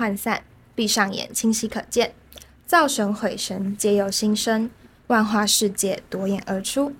[0.00, 0.38] 涣散；
[0.74, 2.14] 闭上眼，清晰可见。
[2.64, 4.70] 造神毁神，皆由心生。
[5.08, 6.94] 万花世界，夺眼而出。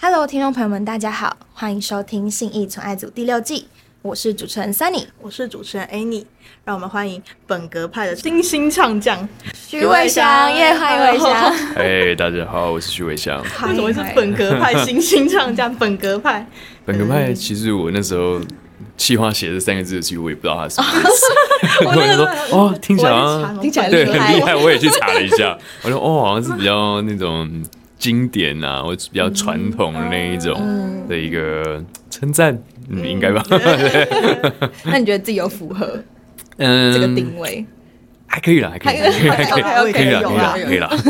[0.00, 3.68] Hello，听众朋友们，大家好，欢迎收听《信义存爱组》第六季，
[4.00, 5.08] 我是主持人 Sunny。
[5.20, 6.24] 我是主持人 Annie，
[6.64, 11.54] 让我们欢迎本格派的新星唱将徐伟翔，耶，欢迎伟翔。
[11.76, 13.38] 哎，大家好，我是徐伟翔。
[13.42, 15.74] 为什么是本格派新星唱将？
[15.76, 16.46] 本格派，
[16.86, 18.40] 本格派，其实我那时候
[19.00, 21.26] 企划写这三个字的时候，我也不知道它是什么意思。
[21.88, 25.58] 我就说，哦，听起来好像听起来对很厉害，我也去查了一下。
[25.82, 27.50] 我说，哦，好像是比较那种
[27.98, 33.42] 经典啊，或者比较传统的那一种的一个称赞，嗯，应该吧？
[34.84, 35.98] 那你觉得自己有符合
[36.58, 37.64] 嗯，这个定位？
[38.26, 40.20] 还可以啦，还可以，还可以，还可以，还可以可以啦，
[40.58, 41.04] 有可以啦，可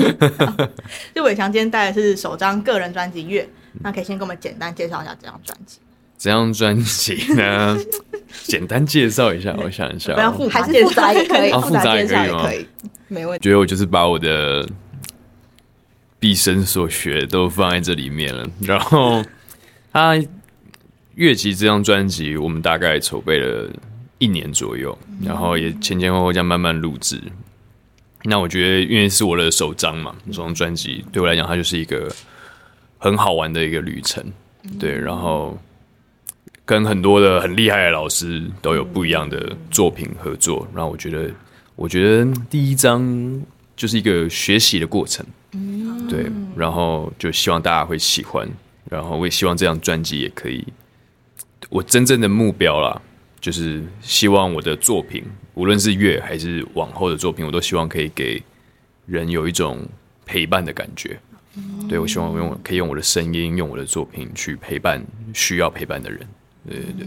[0.44, 0.68] 以啦。
[1.12, 3.42] 就伟强今天带的是首张个人专辑《月》，
[3.82, 5.80] 那可以先给我们简单介绍一下这张专辑，
[6.20, 7.78] 这张专辑呢，
[8.44, 12.66] 简单介绍一下，我想一下哦，不要复杂还是复杂也可以，哦复杂介绍复杂也可以吗也可以，
[13.08, 13.42] 没问题。
[13.42, 14.68] 觉得我就是把我的
[16.18, 18.46] 毕生所学都放在这里面了。
[18.60, 19.24] 然后，
[19.90, 20.12] 他
[21.14, 23.70] 《乐集》这张专辑，我们大概筹备了
[24.18, 27.18] 一年左右，然后也前前后后这样慢慢录制。
[28.24, 32.14] 那我觉得，因为是我的首张嘛，这张专辑对我来讲，它就是一个
[32.98, 34.22] 很好玩的一个旅程。
[34.78, 35.58] 对，然后
[36.70, 41.28] 跟很多的很厉害的老师都有不一样的作品合作，然后我觉得，
[41.74, 43.02] 我觉得第一章
[43.74, 45.26] 就是一个学习的过程，
[46.08, 48.48] 对，然后就希望大家会喜欢，
[48.88, 50.64] 然后我也希望这张专辑也可以，
[51.70, 53.02] 我真正的目标啦，
[53.40, 58.40] 就是希望我的作品，无论是乐还是往后的作品，我都希望可以给
[59.06, 59.84] 人有一种
[60.24, 61.18] 陪伴的感觉。
[61.88, 65.04] 对，我希望我用可以用我的声音，用我的作品去陪伴
[65.34, 66.20] 需要陪伴的人。
[66.68, 67.06] 对对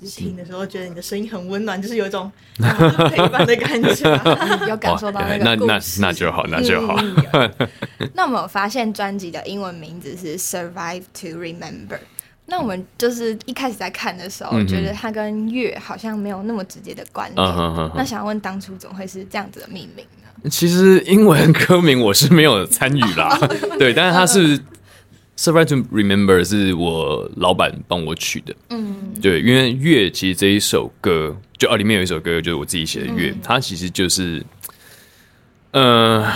[0.00, 2.74] 对，听的时候觉得你的声音很温暖，就是有一种 啊
[3.08, 4.10] 陪伴的感觉。
[4.68, 6.96] 有感受到哦那那那个故事那就好，那就好。
[7.00, 7.68] 嗯
[8.14, 11.98] 那我们有发现专辑的英文名字是 Survive to Remember。
[12.46, 17.90] 那我们就是一开始在看的时候，嗯觉得它跟月好像没有那么直接的关联。
[17.94, 20.50] 那想问当初怎么会是这样子的命名呢？
[20.50, 23.38] 其实英文歌名我是没有参与啦，
[23.78, 24.60] 对，但是它是
[25.36, 34.44] Survive to Remember 是我老板帮我取的，嗯，对，因为乐其实这一首歌，就啊里面有一首歌就是我自己写的乐，它其实就是，
[35.72, 36.30] 呃，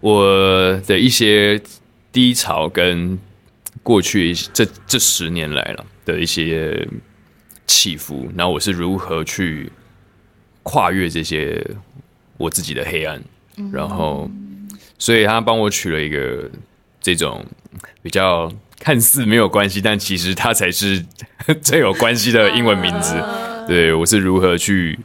[0.00, 1.60] 我的一些
[2.10, 3.16] 低潮跟
[3.82, 6.88] 过去一这这十年来了的一些
[7.66, 9.70] 起伏，然后我是如何去
[10.62, 11.64] 跨越这些
[12.38, 13.22] 我自己的黑暗，
[13.70, 14.28] 然后，
[14.98, 16.50] 所以他帮我取了一个
[17.04, 17.44] 这种
[18.00, 18.50] 比较
[18.80, 21.04] 看似没有关系，但其实它才是
[21.60, 23.22] 最有关系的英文名字。
[23.68, 24.98] 对我是如何去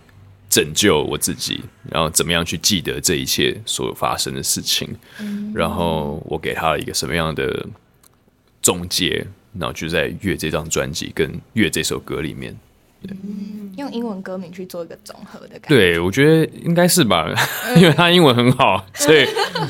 [0.50, 1.62] 拯救我自己，
[1.92, 4.96] 然后怎么样去记得这一切所发生的事情，
[5.54, 7.68] 然后我给他了一个什么样的
[8.62, 9.28] 总结，
[9.60, 12.58] 然后就在《月》这张专辑跟《月》这首歌里面。
[13.78, 15.68] 用英文歌名去做一个综合的感觉。
[15.70, 17.28] 对，我觉得应该是吧，
[17.78, 19.26] 因为他英文很好， 所以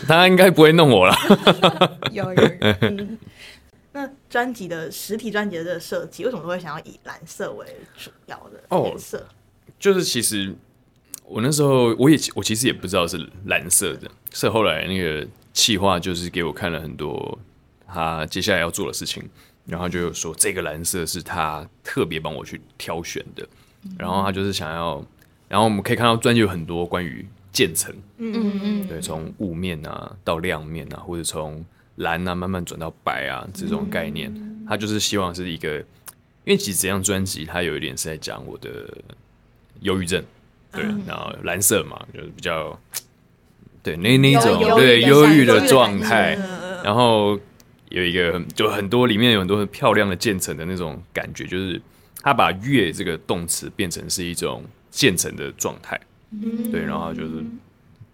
[0.08, 1.16] 他应该不会弄我了。
[2.12, 3.08] 有有有。
[3.92, 7.66] 那专辑的实体专辑的这个设计，为什么会想要以蓝色为
[7.98, 9.28] 主要的哦颜色？
[9.80, 10.56] 就是其实
[11.26, 17.38] 我那时候我也我其实也不知道是蓝色的，是后来那个企划就是给我看了很多
[17.88, 19.28] 他接下来要做的事情，
[19.70, 23.48] 然后就有说这个蓝色是他特别帮我去挑选的，
[23.98, 25.06] 然后他就是想要，
[25.48, 28.88] 然后我们可以看到专辑有很多关于渐层，嗯嗯嗯。
[28.88, 31.64] 对，从雾面啊到亮面啊，或者从
[31.98, 34.34] 蓝啊慢慢转到白啊这种概念，
[34.68, 35.78] 他就是希望是一个，
[36.46, 38.70] 因为其实这张专辑它有一点是在讲我的
[39.82, 40.24] 忧郁症，
[40.72, 42.80] 对，然后蓝色嘛，就是比较
[43.84, 46.38] 对那那一种忧对忧忧郁的状态，
[46.84, 47.40] 然后
[47.90, 51.82] 有一个就很多里面有很多很漂亮的渐层的那种感觉，就是
[52.22, 56.00] 他把月这个动词变成是一种渐层的状态，
[56.72, 57.44] 对，然后就是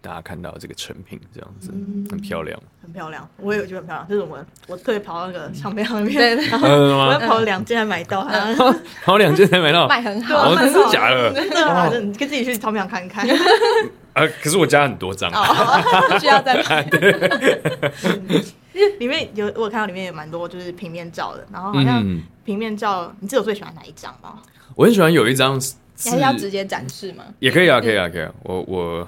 [0.02, 1.72] 大家看到这个成品这样子，
[2.10, 2.60] 很漂亮。
[2.82, 4.08] 很漂亮，我也觉得很漂亮。
[4.08, 7.20] 就是我们我特别跑到那个唱片行里面，对对然后嗯我？
[7.28, 10.52] 跑两件才买到，然后然后两件才买到，卖很好。
[10.52, 11.34] 哦，真的假的？
[11.34, 13.38] 真的你可以自己去唱片行看看。
[14.14, 16.88] 啊，可是我家很多张，哦， 需要再买。
[19.00, 24.40] 里面有我有看到里面有蛮多就是平面照的，然后好像嗯，平面照，你自己有最喜欢哪一张吗？
[24.76, 27.24] 我很喜欢有一张是你还是要直接展示吗？
[27.40, 28.34] 也可以啊，可以啊，可以啊。
[28.44, 29.08] 我我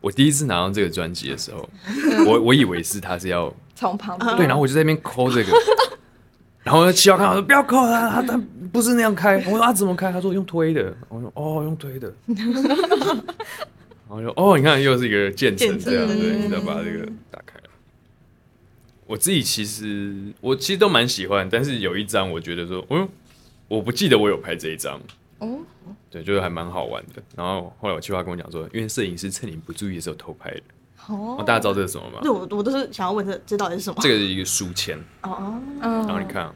[0.00, 1.68] 我第一次拿到这个专辑的时候，
[2.26, 5.52] 我我以为是他是要从旁边，对，然后我就在那边抠这个，
[6.64, 8.42] 然后七号看到说不要抠他，他他
[8.72, 9.36] 不是那样开。
[9.36, 10.10] 我说啊怎么开？
[10.10, 10.94] 他说用推的。
[11.10, 12.10] 我说哦用推的。
[12.26, 17.59] 然后就哦你看又是一个渐层这样，对，你再把这个打开。
[19.10, 23.08] 我自己其实我其实都蛮喜欢，但是有一张我觉得说，嗯，
[23.66, 25.00] 我不记得我有拍这一张。
[25.40, 25.58] 哦，
[26.08, 27.20] 对，就是还蛮好玩的。
[27.34, 30.62] 然后后来我计划跟我讲说，因为摄影师趁你不注意的时候偷拍的。
[31.08, 32.20] 哦哦，大家知道这是什么吗？
[32.22, 33.98] 对，我我都是想要问这这到底是什么？
[34.00, 34.96] 这个是一个书签。
[35.22, 36.54] 哦，嗯，然后你看、啊，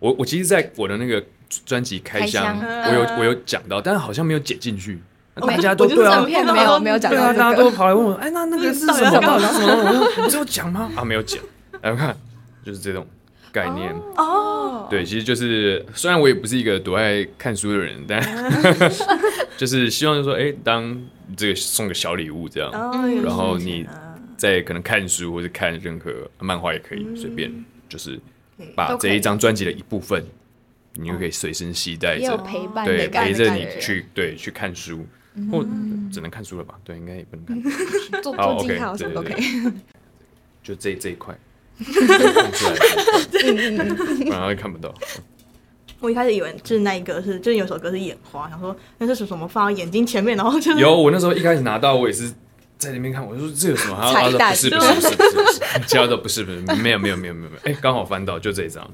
[0.00, 1.24] 我我其实，在我的那个
[1.64, 5.00] 专辑开箱，开箱我有我有讲到，但是好像没有剪进去。
[5.36, 9.10] 哦大家都是对啊正，片没有没有讲对啊，大家都，跑来问我，哎，那那个是什么？
[9.10, 10.22] 到底要干嘛到底是什么？
[10.26, 10.90] 我有讲吗？
[10.96, 11.42] 啊，没有讲。
[11.82, 12.16] 来看，
[12.64, 13.06] 就是这种
[13.52, 13.94] 概念。
[14.16, 18.22] 哦，对，其实就是虽然我也不是一个多爱看书的人，但
[19.58, 20.96] 就是希望就是说，哎，当
[21.36, 22.70] 这个送个小礼物这样，
[23.22, 27.52] 然后你嗯在可能看书或者看任何漫画也可以，随便
[27.88, 28.18] 就是
[28.74, 30.24] 把这一张专辑的一部分，
[30.94, 35.06] 你就可以随身携带有着，陪伴对，陪着你，去对去看书，
[35.50, 35.64] 或
[36.12, 36.74] 只能看书了吧？
[36.84, 37.72] 对，应该也不能看，
[38.22, 39.42] 做好做记 OK，号什么都可以。
[40.62, 41.36] 就这这一块。
[41.76, 41.84] 不
[44.30, 44.94] 然会看不到。
[46.00, 49.48] 我一开始以为就是那一个是，就是有首歌是眼花，想说那是什么？
[49.48, 52.32] 放到眼睛前面，然后就是有，我那时候一开始拿到，我也是
[52.78, 53.96] 在那边看，我就说这有什么？
[54.00, 54.40] 他 彩蛋。
[54.54, 55.58] 他说不是不是不是不是
[55.88, 58.88] 其他都不是不是，没有没有没有没有没有，哎，刚好翻到就这一张，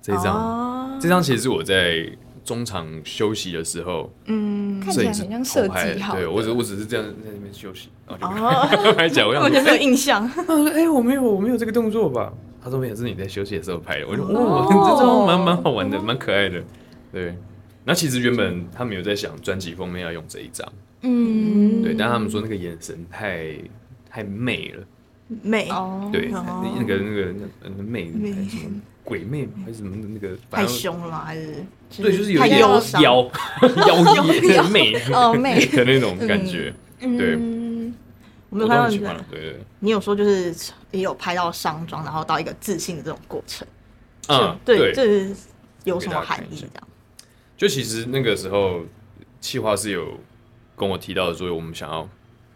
[0.00, 0.74] 这一张，哦。
[1.00, 2.10] 这张其实是我在
[2.48, 6.20] 中场休息的时候，嗯，看起来很像设计好的。
[6.20, 8.66] 对我只我只是这样在那边休息，然后哦。
[8.82, 12.32] 就拍起来，我完全 没有印象， 他说哎我没有我没有这个动作吧？
[12.64, 14.06] 他说没有，是你在休息的时候拍的。
[14.08, 14.32] 我说哦。
[14.32, 16.64] 哦，这张蛮蛮好玩的，蛮可爱的。
[17.12, 17.36] 对，
[17.84, 20.66] 那其实原本他们有在想专辑封面要用这一张，
[21.02, 23.54] 嗯，对，但他们说那个眼神太
[24.08, 24.84] 太媚了，
[25.42, 26.74] 媚哦，对，哦。
[26.78, 31.24] 那个那个那那媚媚什么鬼魅还是什么那个，反太正凶了吗？
[31.24, 31.64] 还是
[31.96, 32.60] 对，就是有点？
[32.60, 37.94] 妖妖艳媚哦媚的那种感觉，对，嗯，
[38.50, 40.54] 我没有看到你的很喜欢了，对你有说就是
[40.90, 43.66] 也有拍到上妆，然后到一个自信的这种过程，
[44.28, 45.34] 嗯，对，对，这是
[45.84, 46.56] 有什么含义？
[46.60, 46.88] 这样，
[47.56, 48.82] 就其实那个时候，
[49.40, 50.20] 企划是有
[50.76, 52.06] 跟我提到说，我们想要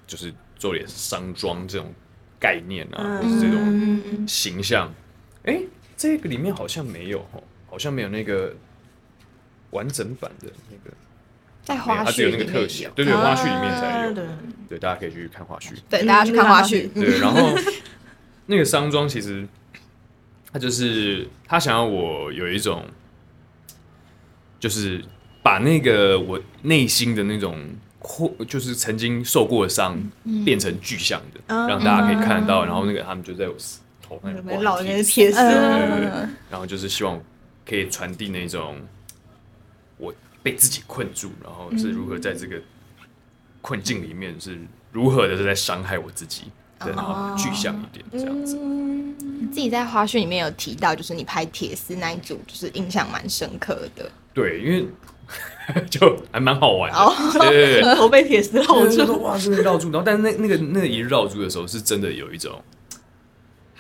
[0.07, 1.91] 就是做点商妆这种
[2.39, 4.93] 概念啊，或是这种嗯形象。
[5.45, 5.61] 哎、
[6.03, 7.41] 这个里面好像没有哦，
[7.71, 8.53] 好像没有那个
[9.71, 10.97] 完整版的那个，
[11.63, 12.85] 在花絮有它只有絮里面那个特写。
[12.87, 14.11] 有，，对对，花絮里面才有。
[14.11, 14.25] 啊对，
[14.71, 15.75] 对，大家可以去看花絮。
[15.89, 17.57] 对，大家去看花絮，对，然后
[18.47, 19.47] 那个商庄其实
[20.53, 22.85] 他就是他想要我有一种，
[24.59, 25.05] 就是
[25.41, 27.57] 把那个我内心的那种
[28.01, 29.97] 或就是曾经受过的伤
[30.45, 31.69] 变成具象的，嗯。
[31.69, 32.65] 让大家可以看得到。
[32.65, 33.55] 然后那个他们就在我
[34.63, 35.39] 老人贴贴丝，
[36.51, 37.21] 然后就是希望
[37.67, 38.77] 可以传递那种
[39.99, 42.61] 我被自己困住，然后是如何在这个
[43.61, 44.59] 困境里面是
[44.91, 46.45] 如何的是在伤害我自己，
[46.81, 48.59] 对，然后具象一点这样子。
[48.61, 49.15] 嗯，
[49.53, 54.11] 自己在花絮里面有提到，就是你拍铁丝那一组，就是印象蛮深刻的。
[54.35, 54.87] 对，因为
[55.89, 57.15] 就还蛮好玩的，哦。
[57.35, 57.95] 对对对。
[57.95, 62.61] 头 被铁丝绕住，哇，真的绕住，然后但是那那个那一绕住的时候，是真的有一种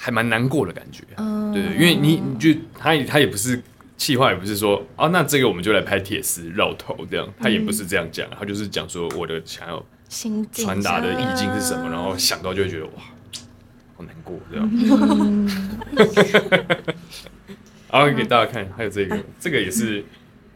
[0.05, 1.53] 还蛮难过的感觉，嗯。
[1.53, 3.63] 对对，因为你你就他也他也不是
[3.97, 9.81] 气话，也不是说啊，那这个我们就来拍铁丝绕头这样，他也不是这样讲，他就是讲说我的想要
[10.51, 12.93] 传达的意境是什么，然后想到就会觉得哇，
[13.97, 14.69] 好难过这样。
[17.93, 20.05] 然后给大家看，还有这个，这个也是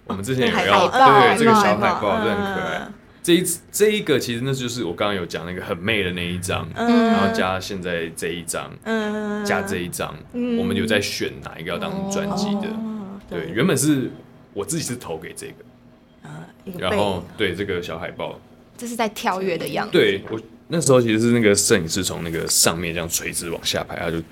[0.07, 2.79] 我们之前有海要报对对这个小海海报，报真的很可爱。
[2.79, 2.93] 嗯。
[3.27, 12.69] 这一这一个其实那就是我刚刚有讲那个很媚的那一张，嗯然后加现在这一张，嗯加这一张，嗯我们有在选哪一个要当专辑的。
[12.69, 14.09] 哦对，原本是
[14.53, 18.39] 我自己是投给这个然后对这个小海报，
[18.79, 19.93] 这是在跳跃的样子。
[19.93, 24.23] 对我那时候其实是那个摄影师从那个上面这样垂直往下拍，他就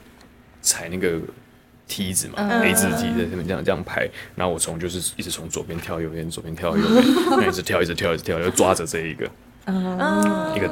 [0.62, 1.18] 踩那个
[1.86, 2.62] 梯子嘛、嗯。
[2.62, 9.30] a 字梯在上面这样这样拍，然后我从就是一直从左边跳右边，左边跳右边，那一直跳一直跳一直跳，就抓着这一个
[9.66, 10.70] 嗯一个，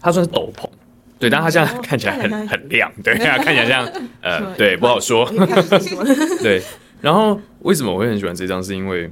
[0.00, 0.68] 它算是斗篷。
[1.16, 3.88] 对，但它这样看起来很很亮，对，看起来像
[4.20, 5.24] 呃， 对，不好说。
[6.42, 6.60] 对，
[7.00, 8.62] 然后为什么我会很喜欢这张？
[8.62, 9.10] 是因为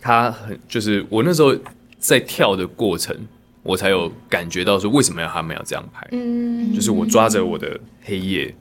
[0.00, 1.54] 它很就是我那时候
[1.98, 3.14] 在跳的过程，
[3.62, 8.54] 我才有感觉到说为什么要他们要这样拍，嗯，就是我抓着我的黑夜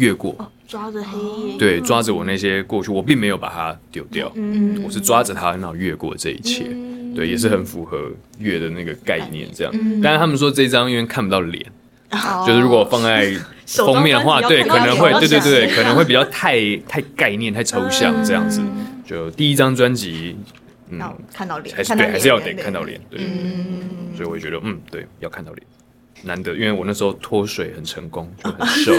[0.00, 0.34] 越过，
[0.66, 4.82] 抓着黑夜，对，抓着我那些过去，我并没有把它丢掉，嗯。
[4.82, 6.64] 我是抓着它，然后越过这一切，
[7.14, 9.72] 对，也是很符合月的那个概念这样。
[9.76, 10.00] 嗯。
[10.02, 11.64] 但是他们说这张因为看不到脸，
[12.46, 13.30] 就是如果放在
[13.66, 18.60] 封面的话，对，可能会，对对对，可能会比较太太概念、太抽象这样子。
[18.62, 20.36] 嗯就第一张专辑，
[20.88, 22.82] 嗯，要看到脸，还是对，还是要脸得看到。
[22.82, 23.20] 脸，对。
[23.20, 25.66] 嗯，所以我就觉得，嗯，对，要看到脸，
[26.22, 28.92] 难得，因为我那时候脱水很成功， 就很瘦，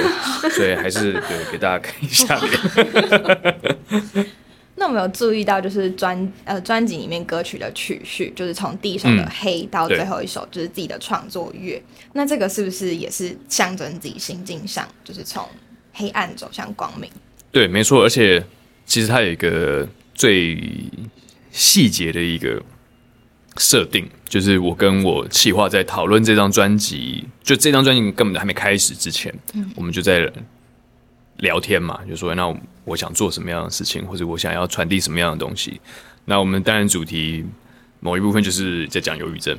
[0.50, 4.26] 所以还是对给大家看一下脸。
[4.76, 11.80] 那我们有注意到，就是专呃专辑里面歌曲的曲序，就是从第一首的嗯黑到最后一首就是自己的创作乐。
[12.14, 15.48] 那这个是不是也是象征自己心境上，就是从
[15.94, 17.08] 黑暗走向光明？
[17.52, 18.44] 对，没错，而且
[18.86, 20.58] 其实它有一个最
[21.52, 22.60] 细节的一个
[23.58, 29.34] 设定，就是我跟我企划在讨论这张专辑，就这张专辑根本还没开始之前，
[29.76, 30.32] 我们就在
[31.38, 32.54] 聊天嘛，就说那
[32.86, 35.80] 我想做什么样的事情，或者我想要传递什么样的东西。
[36.26, 37.44] 那我们当然主题
[38.00, 39.58] 某一部分就是在讲忧郁症。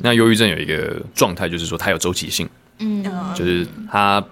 [0.00, 3.04] 那忧郁症有一个状态，就是说它有周期性，嗯，
[3.34, 4.24] 就是它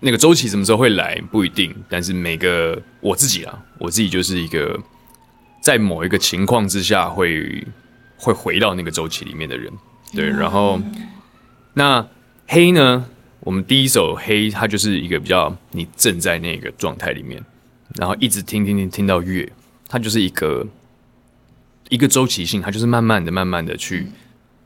[0.00, 4.78] 那个周期什么时候会来不一定，但是每个我自己啊，我自己就是一个
[5.60, 7.66] 在某一个情况之下会
[8.24, 9.70] 会回到那个周期里面的人，
[10.14, 10.28] 对。
[10.30, 10.80] 然后
[11.74, 12.06] 那
[12.46, 13.04] 黑呢，
[13.40, 17.42] 我们第一首黑，它就是一个比较你正在那个状态里面，
[17.96, 19.46] 然后一直听听听听到月，
[19.86, 20.66] 它就是一个
[21.90, 24.06] 一个周期性，它就是慢慢的、慢慢的去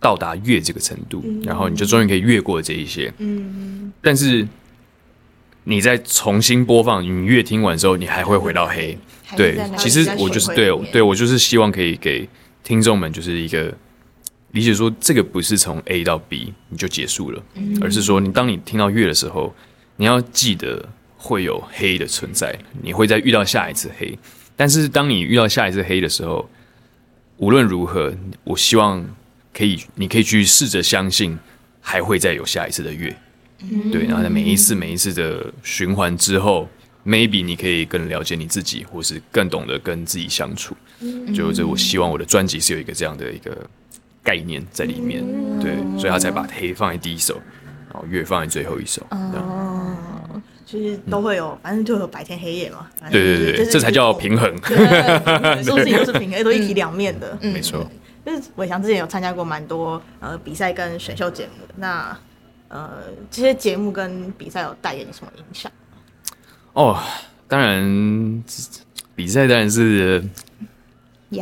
[0.01, 3.13] 到达月这个程度，然后你就终于可以越过这一些。
[3.19, 4.47] 嗯，但是
[5.65, 8.97] 你再重新播放，你越听完之后，你还会回到黑。
[9.37, 12.27] 对其实我就是对对我就是希望可以给
[12.63, 13.75] 听众们就是一个
[14.53, 17.43] 理解，说这个不是从 A 到 B 你就结束了，
[17.81, 19.55] 而是说你当你听到月的时候，
[19.97, 24.19] 你要记得会有黑的存在，你会再遇到下一次黑。
[24.57, 26.49] 但是当你遇到下一次黑的时候，
[27.37, 29.05] 无论如何，我希望
[29.53, 31.39] 可以，你可以去试着相信，
[31.81, 33.17] 还会再有下一次的月。
[33.93, 36.69] 对，然后在每一次每一次的循环之后
[37.09, 40.77] ，maybe 你可以更了解你自己，或是更懂得跟自己相处。
[41.35, 43.57] 就这，我希望我的专辑是有一个这样的一个
[44.23, 45.25] 概念在里面。
[45.59, 47.41] 对，所以他才把黑放在第一首，
[47.91, 49.03] 然后月放在最后一首。
[49.11, 52.87] 这样就是都会有，反正就有白天黑夜嘛。
[53.11, 54.55] 对对对对，就是这才叫平衡。
[54.61, 57.39] 对所有事情都是平衡，都一体两面的。
[57.41, 57.91] 没错。
[58.27, 62.15] 就是伟翔之前有参加过蛮多呃比赛跟选秀节目，那
[62.69, 62.91] 呃
[63.31, 65.73] 这些节目跟比赛有带给你什么影响？
[66.79, 66.97] 哦，
[67.49, 68.45] 当然
[69.17, 70.23] 比赛当然是，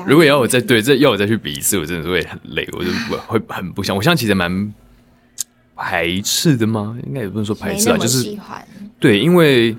[0.07, 3.95] 如果要我再对这要我再去比一次，我真的是会很累，我就不 会很不想。
[3.95, 4.73] 我现在其实蛮
[5.77, 6.97] 排斥的吗？
[7.07, 8.35] 应该也不能说排斥啊，就是，
[8.99, 9.77] 对，因为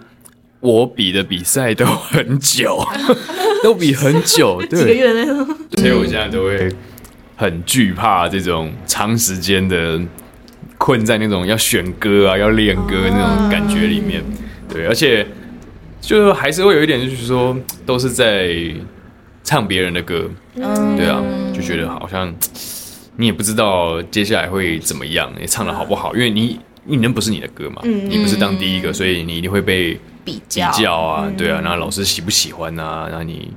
[0.59, 2.79] 我比的比赛都很久，
[3.63, 6.71] 都比很久， 几个对，月那种，所以我现在都会
[7.35, 9.99] 很惧怕这种长时间的
[10.77, 14.23] 困在那种要选歌啊、要练歌那种感觉里面。
[14.69, 15.25] 对，而且
[16.07, 17.53] 就还是会有一点，就是说
[17.85, 18.55] 都是在
[19.43, 20.95] 唱别人的歌，嗯。
[20.95, 21.21] 对啊，
[21.53, 22.33] 就觉得好像
[23.17, 33.51] 你也不知道接下来会怎么样，你唱的好不好，因为你你那不是你的歌嘛，你不是当第一个，所以你一定会被比比较较啊，对啊，然后老师喜不喜欢啊，然后你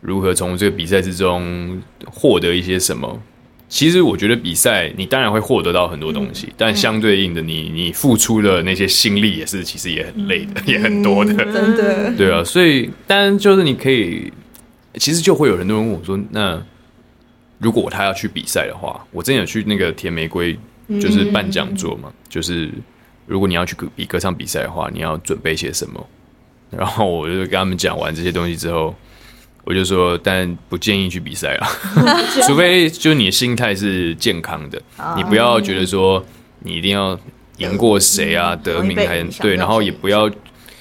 [0.00, 3.20] 如何从这个比赛之中获得一些什么？
[3.70, 12.12] 其实我觉得比赛你当然会获得到很多东西，但相对应的你你付出的那些心力也是其实也很累的，也很多的， 真的。
[12.16, 14.30] 对啊，所以当然就是你可以，
[14.94, 16.60] 其实就会有很多人问我说，那
[17.58, 20.58] 如果他要去比赛的话，我真的有去那个甜玫瑰，
[21.00, 22.70] 就是办讲座嘛，就是
[23.26, 26.04] 如果你要去比比歌唱比赛的话，你要准备些什么？
[26.70, 28.94] 然后我就跟他们讲完这些东西之后，
[29.64, 31.68] 我就说，但不建议去比赛啊，
[32.46, 34.80] 除非就是你的心态是健康的，
[35.16, 36.24] 你不要觉得说
[36.60, 37.18] 你一定要
[37.58, 40.30] 赢过谁啊，得名还对，然后也不要。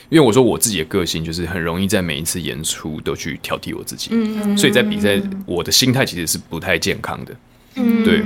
[0.09, 4.09] 因为我说我自己的个性就是很容易在每一次演出都去挑剔我自己，
[4.57, 7.35] 所以在比赛我的心态其实是不太健康的，
[8.03, 8.23] 对。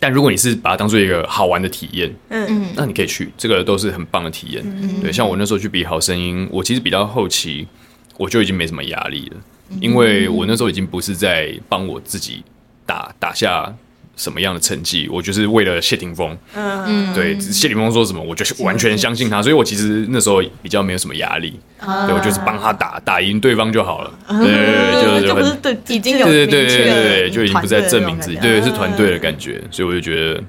[0.00, 2.66] 但如果你是把它当做一个好玩的体验，嗯。
[2.74, 5.00] 那你可以去，这个都是很棒的体验。
[5.00, 7.68] 对，像我那时候去比好声音，我其实比到后期
[8.16, 9.36] 我就已经没什么压力了，
[9.80, 12.42] 因为我那时候已经不是在帮我自己
[12.86, 13.74] 打打下
[14.16, 16.36] 什么样的成绩，我就是为了谢霆锋。
[16.54, 17.12] 嗯。
[17.14, 24.12] 对，谢霆锋说什么，我就完全相信他，所以我其实那时候比较没有什么压力，对我就是帮他打打赢对方就好了。
[24.28, 30.42] 对对对，就是很对已经有对对对对就已经不是在证明自己，对，是团队的感觉，所以我就觉得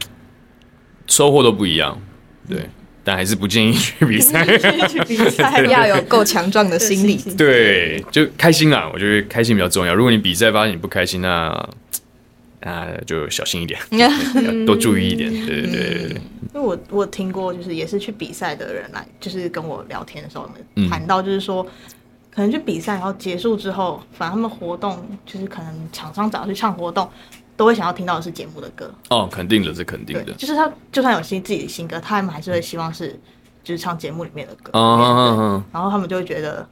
[1.07, 1.97] 收获都不一样，
[2.49, 2.69] 对，
[3.05, 4.43] 但还是不建议去比赛。
[4.45, 4.57] 觉
[4.89, 7.15] 去比赛要有够强壮的心理。
[7.37, 9.93] 对，就开心啦，我觉得开心比较重要。
[9.93, 11.69] 如果你比赛发现你不开心，那
[12.61, 14.09] 那就小心一点，要
[14.65, 15.31] 多注意一点。
[15.31, 16.21] 对对对对对。
[16.55, 21.63] 因为我我有听过，就是也是去比赛的人来，就是跟我聊天的时候嗯呢，谈到就是说，
[22.33, 27.07] 可能去比赛，然后结束之后，反正他们活动就是可能厂商找他去唱活动，
[27.57, 28.93] 都会想要听到的是节目的歌。
[29.09, 30.33] 哦，肯定的，是肯定的，。
[30.33, 33.19] 就是他就算有新自己的新歌，他们还是会希望是
[33.63, 34.71] 就是唱节目里面的歌。
[34.73, 36.67] 嗯嗯嗯然后他们就会觉得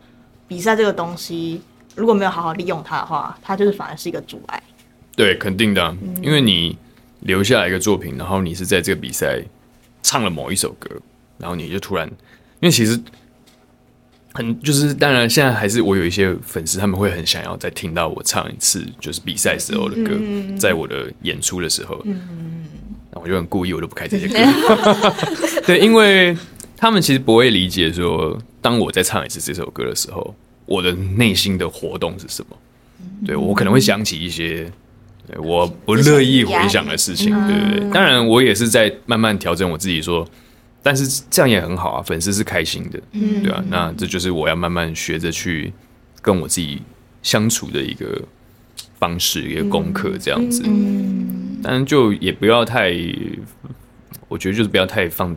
[0.47, 1.61] 比赛这个东西
[1.95, 4.61] 如果没有好好利用它的话，它就是反而是一个阻碍。
[5.15, 6.75] 对，肯定的啊、因为你
[7.19, 9.39] 留下来一个作品，然后你是在这个比赛
[10.01, 10.89] 唱了某一首歌，
[11.37, 12.99] 然后你就突然，因为其实
[14.33, 20.11] 很就是，当然现在还是我有一些粉丝，他们会很想要再听到我唱一次，就是比赛时候的歌，
[20.57, 22.03] 在我的演出的时候，
[23.11, 24.35] 那我就很故意，我都不开这些歌，
[25.65, 26.35] 对，因为
[26.75, 30.35] 他们其实不会理解说，当我再唱一次这首歌的时候，
[30.65, 32.57] 我的内心的活动是什么。
[33.25, 34.69] 对我可能会想起一些
[35.27, 37.89] 对我不乐意回想的事情，对不对。
[37.91, 40.27] 当然，我也是在慢慢调整我自己，说，
[40.83, 42.99] 但是这样也很好啊，粉丝是开心的，
[43.41, 43.63] 对啊。
[43.69, 45.71] 那这就是我要慢慢学着去
[46.21, 46.81] 跟我自己
[47.21, 48.21] 相处的一个
[48.99, 50.61] 方式，一个功课，这样子。
[51.63, 52.93] 但是就也不要太，
[54.27, 55.33] 我觉得就是不要太放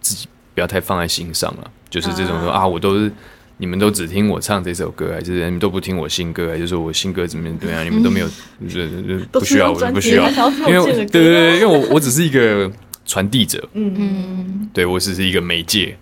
[0.00, 1.70] 自己，不要太放在心上了。
[1.88, 3.10] 就是这种说啊，我都是
[3.56, 7.84] 你们都只听我唱这首歌，还是你们都不听我新歌，还是说我新歌怎么样怎么样？
[7.84, 8.28] 你们都没有，
[8.62, 10.28] 就是就是不需要，我不需要，
[10.68, 12.70] 因为对对对，因为我我只是一个
[13.10, 15.96] 传递者，嗯嗯，对我只是一个媒介，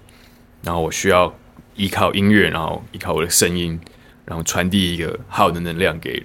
[0.63, 1.35] 然后我需要
[1.75, 3.81] 依靠音乐，然后依靠我的声音，
[4.27, 6.23] 然后传递一个好的能量给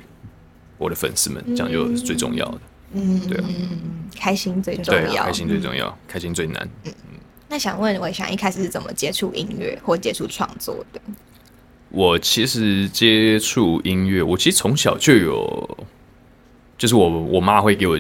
[0.78, 2.60] 我的粉丝们，这样就是最重要的。
[2.92, 3.50] 嗯，对啊，
[4.20, 5.24] 开心最重要。
[5.24, 6.70] 开心最重要，开心最难。
[6.84, 6.92] 嗯
[7.48, 11.00] 那想问我想一开始是怎么接触音乐或接触创作的？
[11.90, 15.88] 我其实接触音乐，我其实从小就有，
[16.78, 18.00] 就是我我妈会给我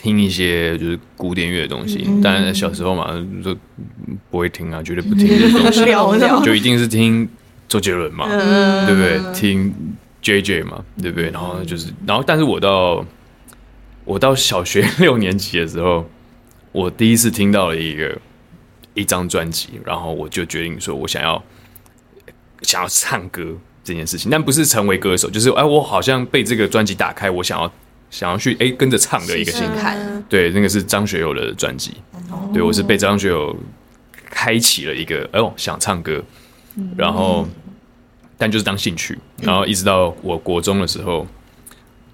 [0.00, 3.56] 听一些就是古典乐的东西，当然小时候嘛就
[4.30, 7.28] 不会听啊，绝对不听这些东西， 就一定是听
[7.66, 8.86] 周杰伦嘛，嗯。
[8.86, 9.34] 对不对？
[9.34, 9.74] 听
[10.22, 11.30] J J 嘛，对不对？
[11.30, 13.04] 然后就是，然后但是我到
[14.04, 16.08] 我到小学六年级的时候，
[16.70, 18.16] 我第一次听到了一个
[18.94, 21.42] 一张专辑，然后我就决定说我想要
[22.62, 23.44] 想要唱歌
[23.82, 27.72] 这件事情，但不是成为歌手，就是哎，我好像被这个专辑打开，我想要
[28.10, 29.96] 想要去哎跟着唱的一个心态。
[30.28, 31.94] 对，那个是张学友的专辑。
[32.52, 33.56] 对我是被张学友
[34.24, 36.22] 开启了一个，哎呦，想唱歌，
[36.96, 37.46] 然后
[38.36, 41.26] 但就是当兴趣，然后一直到我国中的时候，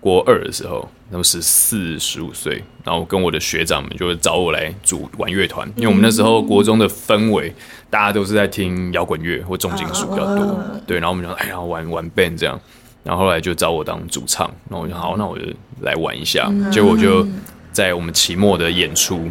[0.00, 7.52] 国二的时候，那么十四十五岁，然后跟我的学长们就会找我来组玩乐团，因为我们那时候国中的氛围，
[7.90, 12.61] 大家都是在听摇滚乐或重金属比较多，对，然后我们就哎呀玩玩 band 这样。
[13.04, 15.44] 然后后来就找我当主唱，然后我就好，那我就
[15.82, 16.50] 来玩一下。
[16.72, 17.24] 结果我就
[17.70, 19.30] 在我们期末的演出，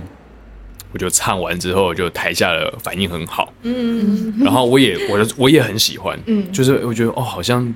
[0.92, 7.74] 我就唱完之后，就台下的反应很好，嗯，然后我也我的我也很喜欢，嗯，就是我觉得哦，好像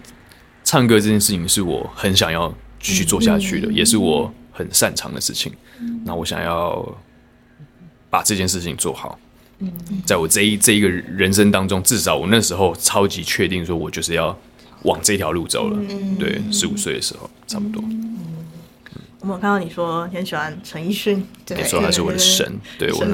[0.64, 5.52] 唱歌这件事情是我很想要继续做下去的，也是我很擅长的事情。
[6.06, 6.88] 那我想要
[8.10, 9.18] 把这件事情做好。
[10.06, 14.38] 在我这一这一个人生当中，至少我那时候超级确定，说我就是要
[14.84, 15.78] 往这条路走了。
[16.20, 17.84] 对，十五岁的时候差不多。
[19.20, 21.58] 我们有看到你说你很喜欢陈奕迅，对。
[21.58, 23.06] 你说他是我的神，对我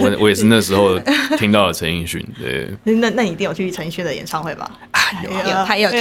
[0.00, 0.98] 我我也是那时候
[1.38, 4.68] 听到了陈奕迅，对， 那那你一定有去陈奕迅的演唱会吧？
[5.22, 5.30] 有
[5.64, 5.96] 他有去。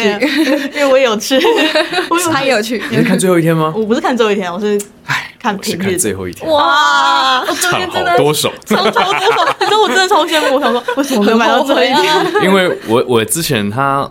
[0.73, 1.35] 因为我也有去，
[2.09, 3.71] 我有他有去，你是看最后一天吗？
[3.75, 5.97] 我不是看最后一天，我是哎，看平日。
[5.97, 12.25] 最后一天，哇，唱一天真的好多首，超超多首，可是我真的超羡慕，我想说为什么没有买到最后一天？
[12.43, 14.09] 因为我我之前他，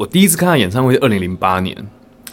[0.00, 1.76] 我第一次看他演唱会是二零零八年，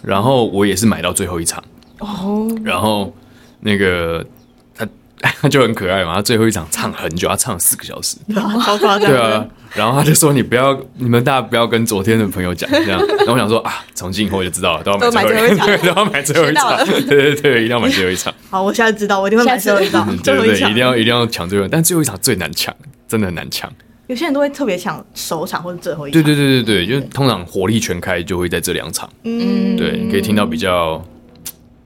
[0.02, 1.62] 然后我也是买到最后一场，
[2.00, 3.14] 哦，然后
[3.60, 4.26] 那个
[4.74, 4.88] 他
[5.42, 13.06] 他就很可爱嘛，他最后一场唱很久，他唱了四个小时，超夸张，对啊，然后他就说你不要，你们大家不要跟昨天的朋友讲这样。
[13.20, 20.08] 然后我想说啊，从今以后我就知道了，都要买最后一场，对，都要买最后一场， 对对对，一定要买最后一场，好，我现在知道，我一定会买最后一场。
[20.10, 20.72] 嗯，对对对，最后一场。
[20.72, 20.82] 一定。
[20.82, 22.74] 要一定要抢最后但最后一场最难抢，
[23.10, 23.70] 真的很难抢。
[24.08, 31.04] 有些人都会特别抢首场或者最后一场，对对对对对，就通常火力全开就会在这两场，嗯，对，可以听到比较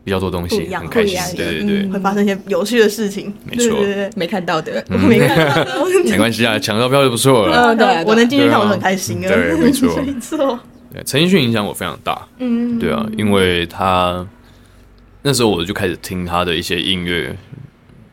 [0.03, 3.77] 比较多东西，很开心对对对，会发生一些有趣的事情，没错。
[4.15, 4.83] 没看到的。
[4.89, 5.63] 没看到。
[5.63, 7.73] 的，没关系啊，抢到票就不错了。
[7.73, 9.95] 嗯 对啊我能进去看，我就很开心啊，对没错。
[10.01, 10.59] 没错，
[10.93, 14.25] 对，陈奕迅影响我非常大，嗯，对啊，因为他
[15.23, 17.35] 那时候我就开始听他的一些音乐，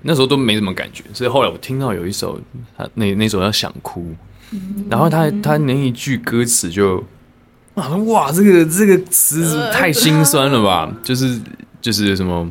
[0.02, 2.40] 那时候都没什么感觉，所以后来我听到有一首
[2.76, 4.14] 他那那首叫《想哭》，
[4.88, 7.02] 然后他他那一句歌词就，
[7.74, 11.40] 啊哇，这个这个词太心酸了吧，就是
[11.80, 12.48] 就是什么。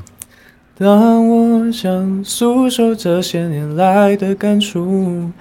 [0.78, 5.32] 当我想诉说这些年来的感触，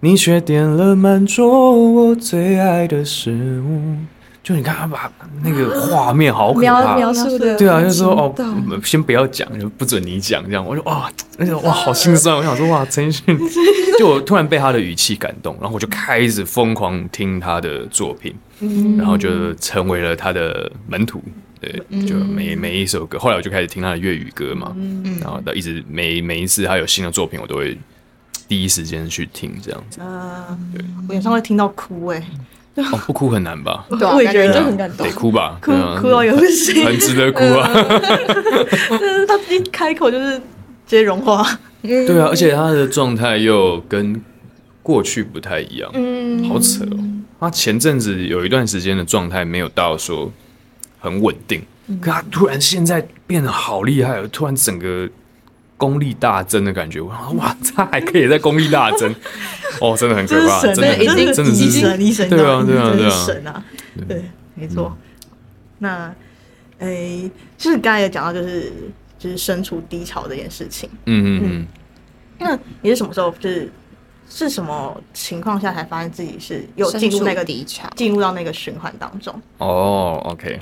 [0.00, 3.96] 你却点了满桌我最爱的食物。
[4.42, 5.10] 就你看他把
[5.42, 8.34] 那个画面好可描怕，描述的对啊，就说哦
[8.82, 10.66] 先不要讲，就不准你讲这样。
[10.66, 12.36] 我就哇，那种哇好心酸。
[12.36, 13.38] 我想说哇，陈奕迅，
[13.98, 18.34] 就我突然被他的语气感动，然后我就开始疯狂听他的作品，
[18.98, 21.22] 然后就成为了他的门徒。
[21.60, 24.74] 对，就每每一首歌，后来我就开始听他的粤语歌嘛，
[25.20, 27.78] 然后到一直每每一次他有新的作品，我都会
[28.48, 30.00] 第一时间去听这样子。
[30.00, 30.58] 呃，
[31.08, 32.20] 我有时候会听到哭哎、
[32.92, 33.84] 哦，不哭很难吧？
[33.90, 35.12] 对啊，我也觉得就很感动得。
[35.14, 35.58] 哭吧？
[35.60, 37.68] 哭哭到有不行， 很值得哭啊。
[38.88, 40.42] 但是他一开口就是直
[40.96, 41.46] 接融化。
[41.82, 44.20] 对啊，而且他的状态又跟
[44.82, 46.98] 过去不太一样，嗯，好扯哦。
[47.40, 50.32] 他前阵子有一段时间的状态没有到说
[51.00, 51.60] 很稳定，
[52.00, 55.08] 可他突然现在变得好厉害了，突然整个
[55.82, 57.00] 功力大增的感觉。
[57.00, 59.12] 我想说哇， 他还可以在功力大增，
[59.80, 63.64] 哦，真的很可怕，这是神，真的已经医真的是神医神，对啊对啊真的对啊神啊，
[64.06, 64.96] 对，没错。
[65.78, 66.14] 那
[66.78, 68.72] 诶，就是刚才也讲到，就是
[69.18, 70.88] 就是身处低潮这件事情。
[71.06, 71.66] 嗯嗯嗯。
[72.38, 73.72] 那你是什么时候就是
[74.30, 79.34] 是什么情况下才发现自己是有进入那个低潮进入到那个循环当中？
[79.58, 80.60] 哦，OK，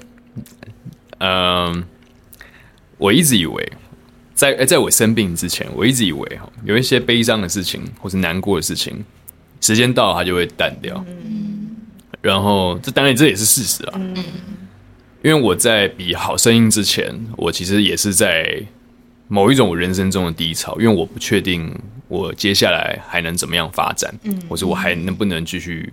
[1.18, 1.84] 嗯，
[2.96, 3.72] 我一直以为，
[4.40, 9.04] 在呃在我生病之前，我一直以为哈，有一些悲伤的事情或是难过的事情，
[9.60, 11.04] 时间到了它就会淡掉。
[12.22, 14.00] 然后这当然这也是事实啊。
[15.22, 18.62] 因为我在比好声音之前，我其实也是在
[19.28, 21.70] 某一种我人生中的低潮，因为我不确定
[22.08, 24.10] 我接下来还能怎么样发展，
[24.48, 25.92] 或者我还能不能继续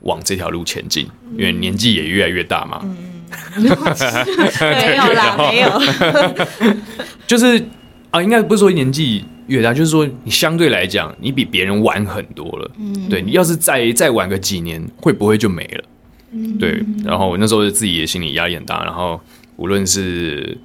[0.00, 2.84] 往这条路前进，因为年纪也越来越大嘛。
[3.58, 6.76] 没有啦， 没有。
[7.26, 7.62] 就是
[8.10, 12.70] 啊，应该不是说年纪越大，就是说你相对来讲，你比别人晚很多了。
[12.78, 15.84] 嗯，对你要是再再晚个几年，会不会就没了？
[16.32, 16.82] 嗯，对。
[17.04, 19.20] 然后我那时候自己的心理压力很大，然后
[19.56, 20.56] 无论是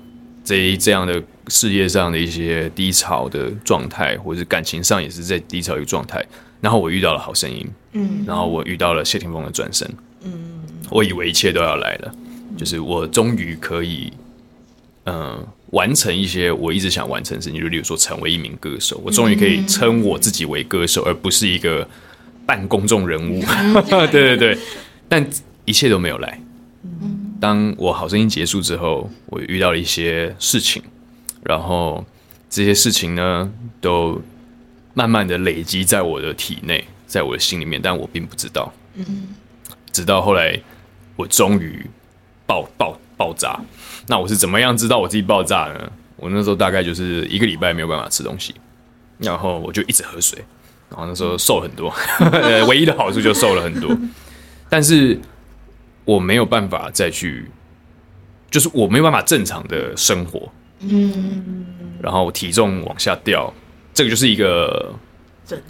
[0.43, 6.23] 这这样的事业上的一些低潮的状态，或者是感情上也是在低潮一个状态。
[6.61, 9.87] 然后我遇到了好声音，嗯，然后我遇到了谢霆锋的转身，
[10.23, 12.11] 嗯，我以为一切都要来了，
[12.57, 14.11] 就是我终于可以
[15.05, 21.87] 嗯，完成一些我一直想完成的事情，就例如说成为一名歌手，我终于可以称我自己为歌手，而不是一个
[22.45, 23.41] 半公众人物。
[23.89, 24.57] 对对对，
[25.07, 25.25] 但
[25.65, 26.39] 一切都没有来。
[27.39, 30.81] 当我好声音结束之后，我遇到了一些事情，
[31.43, 32.03] 然后
[32.49, 34.19] 这些事情呢，都
[34.93, 38.73] 慢慢的累积在我的体内，在我的心里面，但我并不知道。
[39.91, 40.59] 直到后来，
[41.15, 41.85] 我终于
[42.45, 43.59] 爆爆爆炸。
[44.07, 45.91] 那我是怎么样知道我自己爆炸呢？
[46.17, 48.55] 我那时候大概就是一个礼拜没有办法吃东西，
[49.17, 50.39] 然后我就一直喝水，
[50.89, 51.93] 然后那时候瘦很多，
[52.31, 53.95] 呃唯一的好处就瘦了很多，
[54.69, 55.19] 但是
[56.05, 57.51] 我没有办法再去，
[58.49, 61.65] 就是我没有办法正常的生活，嗯，
[62.01, 63.53] 然后体重往下掉，
[63.93, 64.93] 这个就是一个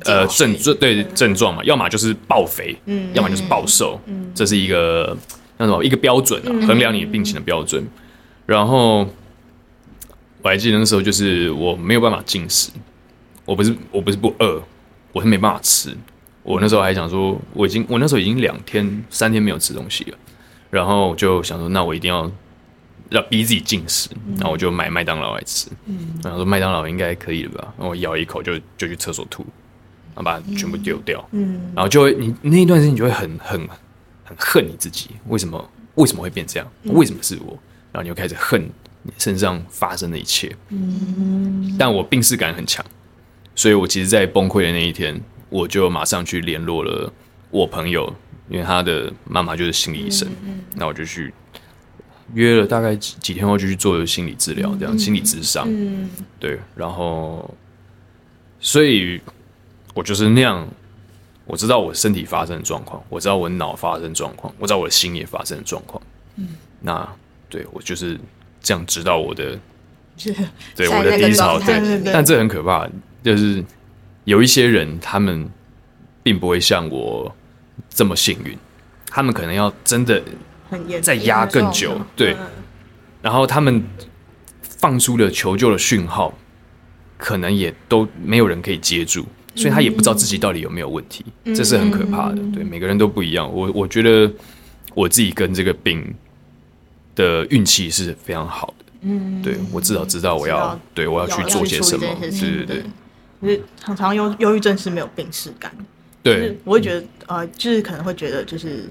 [0.04, 5.18] 呃症症对症状嘛，要么就是暴肥，嗯，要么就是暴瘦，嗯，这是一个
[5.58, 7.86] 那什么一个标准啊，衡量你病情的标准。
[8.46, 9.00] 然后
[10.42, 12.70] 我还记得那时候就是我没有办法进食，
[13.46, 14.62] 我不是我不是不饿，
[15.12, 15.96] 我是没办法吃。
[16.44, 20.18] 我那时候还想说，我已经我那时候已经两天三天没有吃东西了，
[20.70, 22.32] 然后我就想说，那我一定要
[23.10, 25.68] 要逼自己进食，然后我就买麦当劳来吃。
[26.24, 27.74] 然后说麦当劳应该可以了吧？
[27.78, 29.44] 然后我咬一口就就去厕所吐，
[30.14, 31.28] 然后把它全部丢掉。
[31.32, 33.68] 嗯，然后就会你那一段时间你就会很很
[34.26, 36.70] 很恨你自己，为什么为什么会变这样？
[36.86, 37.58] 为什么是我？
[37.94, 38.70] 然后你又开始恨
[39.04, 40.54] 你身上发生的一切。
[40.68, 42.86] 嗯，但我病视感很强，
[43.56, 47.14] 所以我其实，在崩溃的那一天，我就马上去联络了
[47.52, 48.14] 我朋友，
[48.50, 50.28] 因为他的妈妈就是心理医生，
[50.76, 51.34] 那我就去
[52.34, 55.66] 约了大概几几天后就去做心理治疗，这样心理咨商。
[55.70, 56.10] 嗯
[56.40, 57.56] 对，然后，
[58.60, 59.22] 所以
[59.94, 60.68] 我就是那样，
[61.46, 66.02] 我知道我身体发生的状况，我知道我脑发生状况，我知道我的心也发生的状况。
[66.38, 66.50] 嗯，
[66.82, 67.08] 那
[67.50, 68.20] 对我就是
[68.62, 69.58] 这样知道我的，
[70.76, 72.12] 对我的低潮，对对对。
[72.12, 72.90] 但这很可怕，
[73.24, 73.64] 就是
[74.24, 75.50] 有一些人他们
[76.24, 77.34] 并不会像我
[77.90, 78.58] 这么幸运，
[79.08, 80.22] 他们可能要真的
[81.02, 82.48] 再压更久，对，嗯。
[83.22, 83.84] 然后他们
[84.62, 86.34] 放出了求救的讯号，
[87.18, 89.26] 可能也都没有人可以接住，
[89.56, 92.38] 所以他也不知道自己到底有没有问题，这是很可怕的。
[92.54, 93.52] 对，每个人都不一样。
[93.52, 94.32] 我我觉得
[94.94, 96.14] 我自己跟这个病
[97.16, 102.84] 的运气是非常好的，嗯，对我至少知道我要道对我要去做些什么，对对对。
[103.42, 105.72] 就是常常忧忧郁症是没有病耻感，
[106.24, 108.90] 就是对，我会觉得呃，就是可能会觉得就是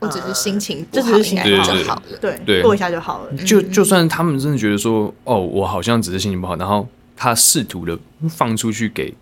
[0.00, 1.74] 我只是心情不这只是心情不好。
[1.74, 2.02] 就好了。
[2.20, 7.98] 对对过一下就好了，就就算他们真的觉得说，哦，我好像只是心情不好，然后他试图的
[8.28, 9.14] 放出去给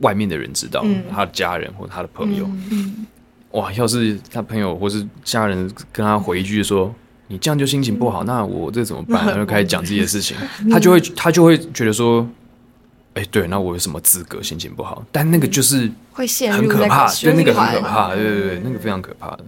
[0.00, 2.48] 外面的人知道，嗯他的家人或他的朋友，
[3.52, 6.94] 哇，要是他朋友或是家人跟他回一句说。
[7.26, 9.24] 你这样就心情不好，那我这怎么办？
[9.32, 10.36] 他就开始讲自己的事情，
[10.70, 12.24] 他就会他就会觉得说，
[13.14, 15.02] 哎、对，那我有什么资格心情不好？
[15.10, 19.44] 但那个就是会陷很可怕，对，那个很可怕，对对对，那个非常可怕的。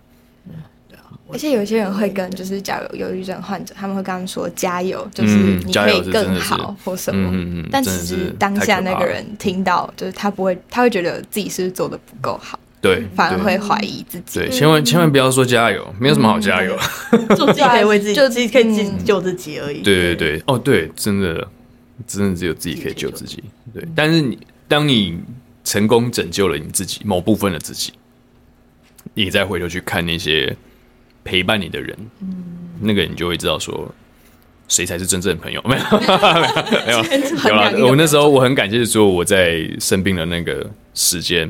[1.33, 7.31] 而且有些人会跟就是假如忧郁症患者，他们会跟他们说加油，就是嗯你可以更好或什么。
[7.33, 14.39] 嗯嗯嗯，但其实当下那个人听到，就是他不会，他会觉得自己是不是做的不够好，对，反而会怀疑自己。
[14.39, 16.77] 对，千万千万不要说加油，没有什么好加油。
[17.35, 19.83] 做自己可以为自己，就自己可以自己嗯救自己而已。
[19.83, 21.49] 对对对，哦对，真的
[22.07, 23.43] 真的只有自己可以救自己。
[23.75, 25.19] 对，但是你当你
[25.65, 27.93] 成功拯救了你自己某部分的自己，
[29.15, 30.57] 你再回头去看那些
[31.27, 31.95] 陪伴你的人，
[32.81, 33.93] 那个你就会知道说。
[34.69, 35.63] 谁才是真正的朋友？
[35.65, 35.83] 没有，
[36.85, 36.99] 没有，
[37.51, 37.73] 有啦。
[37.89, 41.49] 我那时候我很感谢说我在生病的那个时间，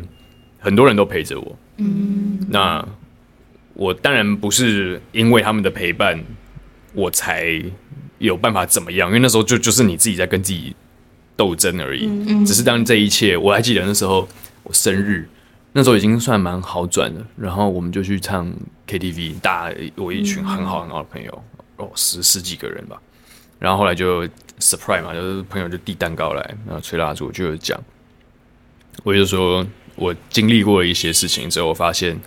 [0.58, 1.58] 很多人都陪着我。
[1.78, 2.86] 嗯，那
[3.72, 6.22] 我当然不是因为他们的陪伴，
[6.92, 7.58] 我才
[8.18, 10.76] 有办法怎么样，因为那时候就就是你自己在跟自己
[11.36, 12.04] 斗争而已。
[12.04, 14.28] 嗯只是当这一切，我还记得那时候
[14.62, 15.26] 我生日，
[15.76, 17.26] 那时候已经算蛮好转了。
[17.36, 18.50] 然后我们就去唱
[18.88, 21.44] KTV，大家我一群很好很好的朋友，
[21.76, 22.98] 哦十十几个人吧。
[23.58, 24.26] 然后后来就
[24.58, 27.78] surprise 嘛，就是朋友就递蛋糕来，然后吹蜡烛，就有讲，
[29.04, 32.18] 我就说我经历过一些事情之后，我发现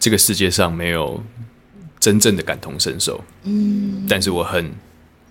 [0.00, 1.22] 这个世界上没有
[2.00, 3.22] 真正的感同身受。
[3.44, 4.72] 嗯，但是我很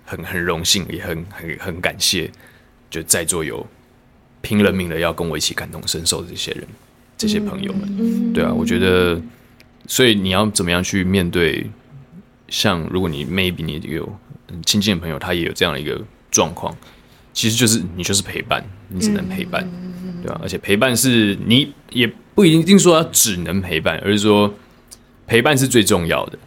[0.06, 2.30] 很很荣幸，也很很很感谢，
[2.88, 3.66] 就在座有
[4.40, 6.66] 拼了命的要跟我一起感同身受的这些人，
[7.16, 8.32] 这些朋友们。
[8.32, 9.20] 对啊，我觉得，
[9.86, 11.66] 所以你要怎么样去面对？
[12.48, 14.08] 像如果你 maybe 你有
[14.48, 16.00] 很亲近的朋友，他也有这样的一个
[16.30, 16.72] 状况，
[17.32, 19.68] 其实就是你就是陪伴，你只能陪伴，
[20.22, 24.54] 对吧、而且陪伴是你也不一定说要只能陪伴，而是说
[25.26, 26.38] 陪伴是最重要的，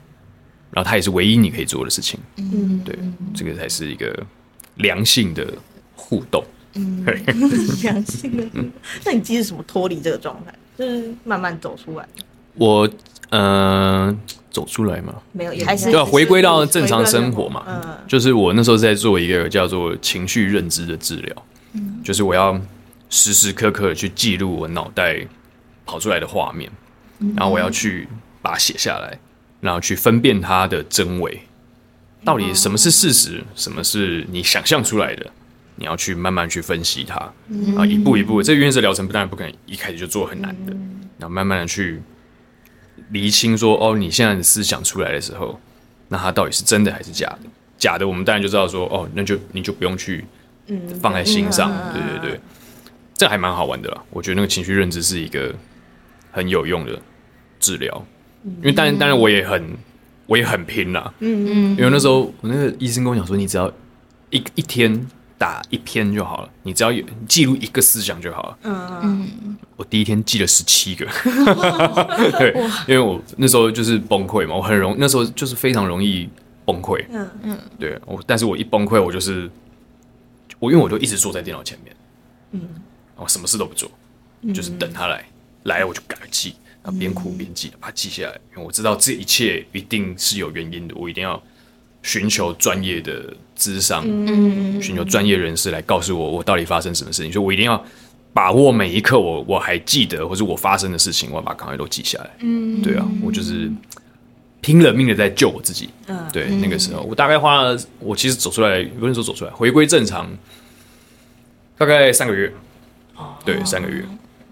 [0.71, 2.17] 然后它也是唯一你可以做的事情。
[2.37, 2.97] 嗯，对，
[3.33, 4.25] 这个才是一个
[4.75, 5.53] 良性的
[5.95, 6.41] 互动。
[6.75, 7.03] 嗯，
[7.83, 8.47] 良性的。
[9.03, 10.53] 那你记是什么脱离这个状态？
[10.79, 12.07] 就是慢慢走出来，
[12.53, 12.89] 我
[13.31, 14.17] 呃
[14.49, 17.65] 走出来嘛，没有，也还是对啊，回归到正常生活嘛。
[17.67, 17.97] 嗯。
[18.07, 21.45] 就是我那时候在做一个叫做情绪认知的治疗，
[22.01, 22.57] 就是我要
[23.09, 25.19] 时时刻刻去记录我脑袋
[25.85, 26.71] 跑出来的画面，
[27.35, 28.07] 然后我要去
[28.41, 29.19] 把它写下来，
[29.59, 31.41] 然后去分辨它的真伪，
[32.23, 35.29] 到底什么是事实，什么是你想象出来的，
[35.79, 37.15] 你要去慢慢去分析它，
[37.77, 40.73] 啊，一步一步，这个原则疗程当然不可能一开始就做很难的，
[41.17, 42.01] 然后慢慢的去
[43.11, 45.57] 厘清说，哦，你现在的思想出来的时候，
[46.09, 47.49] 那它到底是真的还是假的？
[47.77, 50.25] 假的，我们当然就知道说，哦，那就你就不用去
[51.01, 52.39] 放在心上，对对对，
[53.15, 54.03] 这还蛮好玩的啦。
[54.09, 55.55] 我觉得那个情绪认知是一个
[56.29, 56.99] 很有用的
[57.57, 58.05] 治疗，
[58.43, 59.63] 因为当然当然我也很
[60.25, 63.71] 我也很拼啦，嗯嗯，因为那时候我那个医生跟我讲说，你只要
[64.29, 65.07] 一一天
[65.39, 69.57] 打一篇就好了，你只要有记录一个思想就好了，嗯。
[69.77, 71.05] 我第一天记了十七个，
[72.37, 72.53] 对，
[72.85, 76.27] 因为我那时候就是崩溃嘛，我很容那时候就是非常容易
[76.65, 77.29] 崩溃，嗯。
[77.43, 79.49] 嗯对我，但是我一崩溃，我就是
[80.59, 81.95] 我，因为我就一直坐在电脑前面，
[82.51, 82.61] 嗯，
[83.15, 83.89] 我什么事都不做，
[84.53, 85.23] 就是等他来，
[85.63, 91.41] 来我就赶快记，然后边哭边记，把它记下来，因为我知道这一切一定是有原因的，我一定要
[92.03, 97.83] 寻求专业的智商，嗯，寻求专业人士来告诉我我到底发生什么事情，所以我一定要
[98.33, 103.71] 把握每一刻我我还记得或者我发生的事情，我要把它赶快都记下来，嗯，对啊，我就是。
[104.61, 106.19] 拼了命的在救我自己，嗯。
[106.33, 110.29] 对，那个时候我大概花了，我其实走出来，不能说走出来，回归正常，
[111.77, 112.51] 大概三个月，
[113.45, 114.03] 对，三个月，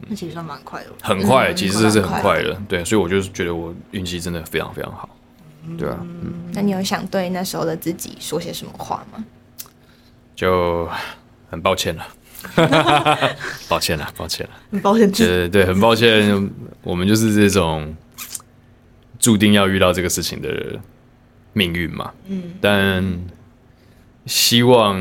[0.08, 0.88] 那其实算蛮快的。
[1.02, 5.10] 很快，嗯其实这是很快的，对，所以我就是觉得我运气真的非常非常好，
[5.76, 9.24] 对啊，嗯，那你有想对那时候的自己说些什么话吗？
[10.36, 10.88] 就
[11.50, 12.08] 很抱歉了，
[13.68, 16.50] 抱歉了，抱歉了，很抱歉，对对，很抱歉，
[16.84, 17.96] 我们就是这种
[19.18, 20.80] 注定要遇到这个事情的
[21.54, 22.14] 命运嘛。
[22.28, 23.04] 嗯，但
[24.28, 24.96] 希望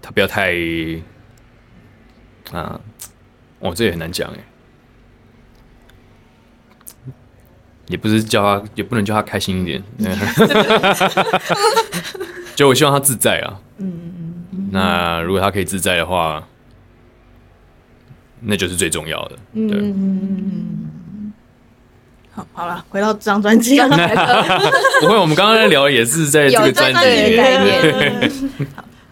[0.00, 0.52] 他不要太
[2.52, 2.80] 啊，
[3.58, 4.38] 哦，这也很难讲哎，
[7.88, 9.82] 也不是叫他，也不能叫他开心一点。
[12.54, 13.60] 就我希望他自在啊。
[13.78, 14.02] 嗯
[14.72, 16.42] 那如果他可以自在的话，
[18.40, 19.36] 那就是最重要的。
[19.54, 19.94] 对，
[22.32, 23.78] 好，好了，回到这张专辑，
[25.00, 27.62] 不会，我们刚刚在聊也是在这个专辑对里面。
[28.18, 28.30] 念，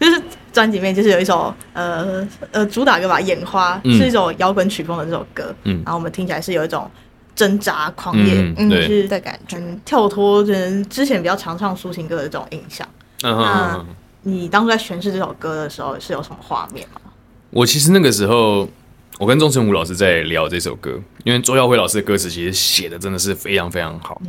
[0.00, 0.20] 就是
[0.52, 3.96] 专辑里面就是有一首呃呃主打歌吧，《眼花》嗯。
[3.96, 5.82] 是一首摇滚曲风的这首歌，嗯。
[5.84, 6.90] 然后我们听起来是有一种
[7.34, 12.88] 挣扎狂野，就是的感觉跳脱人之前比较常唱抒情歌的这种印象。
[13.22, 13.86] 嗯哼嗯哼
[14.22, 17.00] 你当初在诠释这首歌的时候，是有什么画面吗？
[17.50, 18.68] 我其实那个时候，
[19.18, 24.20] 我跟钟成武老师在聊这首歌，因为周耀辉老师的歌词其实写的真的是非常非常好，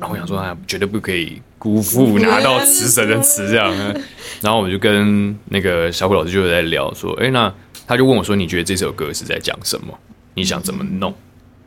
[0.00, 3.72] 然后我想说他绝对不可以辜负拿到词神的词这样，
[4.40, 7.52] 然后我就跟那个小虎老师就在聊说，哎、那
[7.86, 9.96] 他就问我说，你觉得这首歌是在讲什么？
[10.34, 11.10] 你想怎么弄？
[11.10, 11.12] 然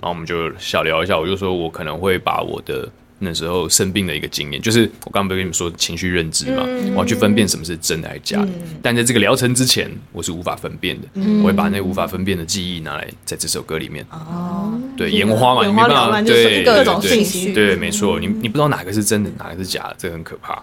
[0.05, 2.87] 后我们就小聊一下，我就说我可能会把我的
[3.17, 6.63] 那时候生病的一个经验，就是我刚刚不是跟你们说情绪认知嘛，
[6.93, 8.49] 我要去分辨什么是真的还是假的。
[8.81, 11.07] 但在这个疗程之前，我是无法分辨的，
[11.41, 14.05] 我会把那无法分辨的记忆拿来在这首歌里面。
[14.11, 20.61] 哦，对，烟花嘛，对各种对信息对，没错，你你不知道哪个是真的，哪个是假的，这个很可怕。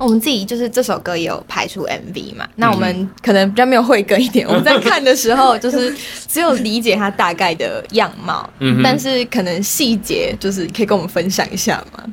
[0.00, 5.94] 我们自己就是这首歌也有拍出 MV 嘛，那我们可能比较没有慧根一点， 我们在看的时候就是
[6.26, 12.04] 只有理解它大概的样貌，嗯但是可能细节就是可以跟我们分享一下吗？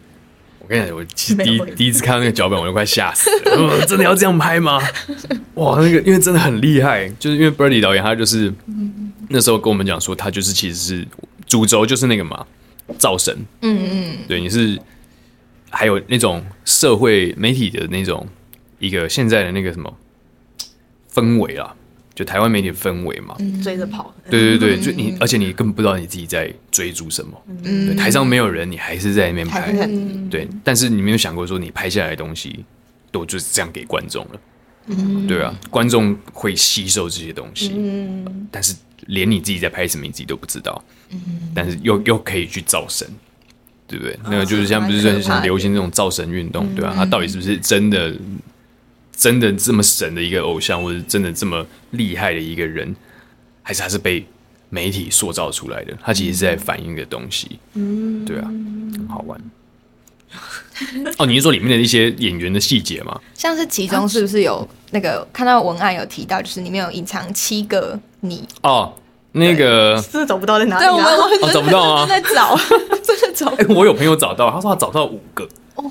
[0.60, 3.52] 我跟你讲，我其实第一第一次看到那个脚本，我就快吓死了。
[3.56, 4.82] 呃 真的要这样拍吗？
[5.56, 8.54] 哇，那个因为真的很厉害，就是因为 Birdy 导演他就是
[9.30, 11.08] 那时候跟我们讲说，他就是其实是
[11.46, 12.46] 主轴就是那个嘛，
[12.98, 13.34] 造神。
[13.62, 14.78] 嗯嗯，对，你是
[15.70, 18.28] 还有那种社会媒体的那种
[18.80, 19.98] 一个现在的那个什么
[21.14, 21.76] 氛围啊，
[22.16, 23.36] 就台湾媒体的氛围嘛。
[23.64, 27.42] 追着跑，对对对，就你，而且你根本不知道你自己在追逐什么。
[27.64, 29.72] 对，台上没有人，你还是在那边拍。
[30.30, 32.64] 对，但是你没有想过说你拍下来的东西
[33.12, 34.40] 都就是这样给观众了。
[35.28, 37.74] 对啊，观众会吸收这些东西，
[38.50, 38.74] 但是
[39.08, 40.82] 连你自己在拍什么你自己都不知道。
[41.54, 43.08] 但是又又可以去造神，
[43.88, 44.20] 对不对？
[44.26, 48.14] 那个就是现在不是说蛮可怕的像流行这种造神运动，对吧、他到底是不是真的
[49.16, 52.96] 真的这么神的一个偶像，或者真的这么厉害的一个人，
[53.64, 54.26] 还是他是被
[54.70, 55.98] 媒体塑造出来的？
[56.04, 59.40] 他其实是在反映的东西，嗯，对啊，很好玩。
[61.18, 63.20] 哦，你是说里面的一些演员的细节吗？
[63.34, 68.46] 像是其中是不是有那个看到文案有提到，就是里面有隐藏七个你？
[68.62, 68.94] 哦，
[69.38, 71.54] 那个，真的找不到在哪里对，我们啊？
[71.54, 72.06] 找不到啊。
[72.06, 72.58] 正在找，
[73.04, 75.48] 真的找 哎、我有朋友找到，他说他找到五个，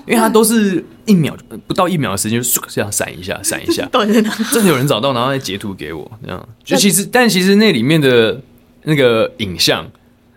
[0.06, 4.30] 因为他都是一秒不到一秒的时间，就唰这样闪一下，闪一下， 到底在哪？
[4.52, 6.48] 真的有人找到，然后再截图给我，这样。
[6.64, 8.40] 就其实，但其实那里面的
[8.82, 9.84] 那个影像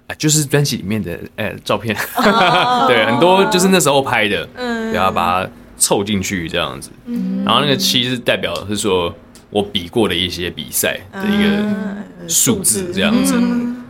[0.08, 1.95] 啊，就是专辑里面的呃照片，
[2.88, 6.89] 对，很多就是那时候拍的，嗯，然后把它凑进去这样子，
[7.45, 9.13] 然后那个七是代表是说
[9.50, 13.40] 我比过的一些比赛的一个数字这样子。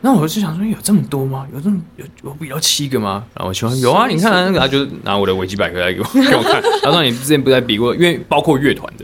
[0.02, 1.46] 那我就想说，有这么多吗？
[1.54, 3.26] 有这么有有比到七个吗？
[3.34, 6.62] 然后我说有啊，你看那个，他就拿我的维基百科来给我给我看。
[6.82, 9.04] 他说你之前不是在比过，因为包括乐团的，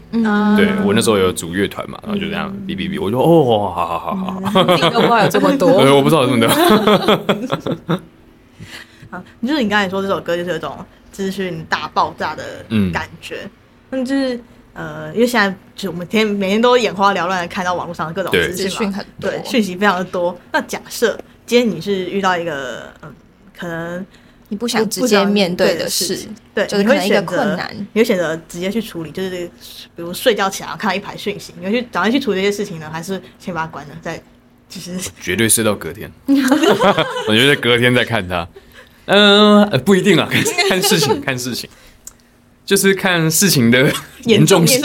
[0.55, 5.81] 对我那时候有组乐团嘛，然后就这样比比比，我就哦，好好好好好，自己都不知道有这么多。
[5.81, 7.99] 对， 我不知道有这么多，
[9.11, 10.77] 好，就是你刚才说这首歌就是有一种
[11.11, 12.89] 资讯大爆炸的嗯。
[12.93, 13.49] 感觉，
[13.89, 14.39] 嗯，就是
[14.75, 20.37] 呃，因为现在就我们天每天都眼花缭乱的看到网络上的各种资讯对，讯息非常的多。
[20.51, 23.15] 那假设今天你是遇到一个嗯，
[23.57, 24.05] 可能
[24.49, 27.87] 你不想直接面对的事，对，就是你可能一个会选困难。
[27.93, 29.29] 你会选择直接去处理，就是
[29.95, 34.21] 比如睡觉起来看到一排讯息，你会去赶快去处理这些事情呢，还是先把它关了，再
[34.67, 36.11] 就是 绝对睡到隔天。
[37.27, 38.47] 我觉得隔天再看他，
[39.05, 41.69] 嗯、呃不一定啊，看看事情，看事情，
[42.65, 43.91] 就是看事情的
[44.23, 44.81] 严重性。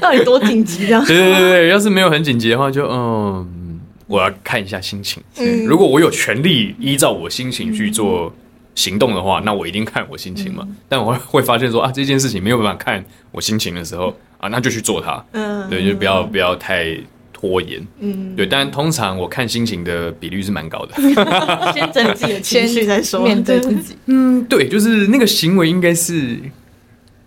[0.00, 1.02] 到底多紧急这样？
[1.06, 5.22] 对对对，要是没有很紧急的话，就嗯，我要看一下心情。
[5.66, 8.34] 如果我有权利依照我心情去做
[8.74, 10.66] 行动的话，那我一定看我心情嘛。
[10.88, 15.24] 但我会会发现说啊，这件事情没有办法看我心情的时候啊，那就去做它。
[15.32, 16.96] 嗯，对，就不要不要太
[17.32, 17.80] 拖延。
[18.00, 20.94] 嗯，对，但通常我看心情的比率是蛮高的。
[21.72, 23.94] 先整理自己的情绪再说，面对自己。
[24.06, 26.36] 嗯，对，就是那个行为应该是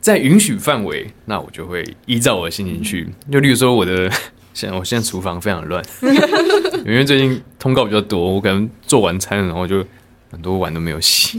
[0.07, 3.05] 在允许范围，那我就会依照我的心情去。
[3.29, 4.09] 就例如说我的，
[4.55, 5.83] 现在我现在厨房非常乱，
[6.85, 9.85] 因为最近通告比较多，我可能做完餐，然后就
[10.31, 11.37] 很多碗都没有洗，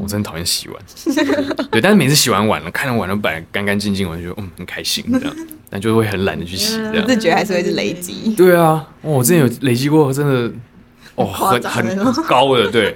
[0.00, 0.82] 我真的讨厌洗碗。
[1.70, 5.36] 对，但是每次洗完碗了，看到碗都摆得干干净净，我就觉得嗯很开心这样，
[5.70, 7.08] 但就会很懒得去洗这样不。
[7.08, 8.34] 自觉还是会是累积。
[8.36, 10.52] 对啊，哦我之前有累积过，真的
[11.14, 12.92] 哦，很很高的，对。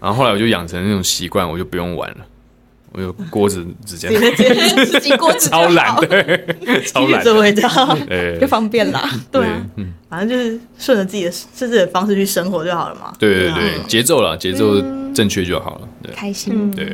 [0.00, 2.16] 然后后来我就养成那种习惯，我就不用玩了，
[2.96, 4.08] 我有锅子直接
[4.86, 6.08] 自己锅子超懒，的，
[6.86, 7.12] 超懒。
[7.12, 7.98] 的，继续做味道。
[8.08, 9.06] 对就方便啦。
[9.30, 13.08] 对啊，嗯，反正就是顺着自己的自己的方式去生活就好了嘛。
[13.08, 14.80] 啊对对对，节奏啦，节奏
[15.14, 16.10] 正确就好了，对。
[16.14, 16.70] 开心，嗯。
[16.70, 16.86] 对，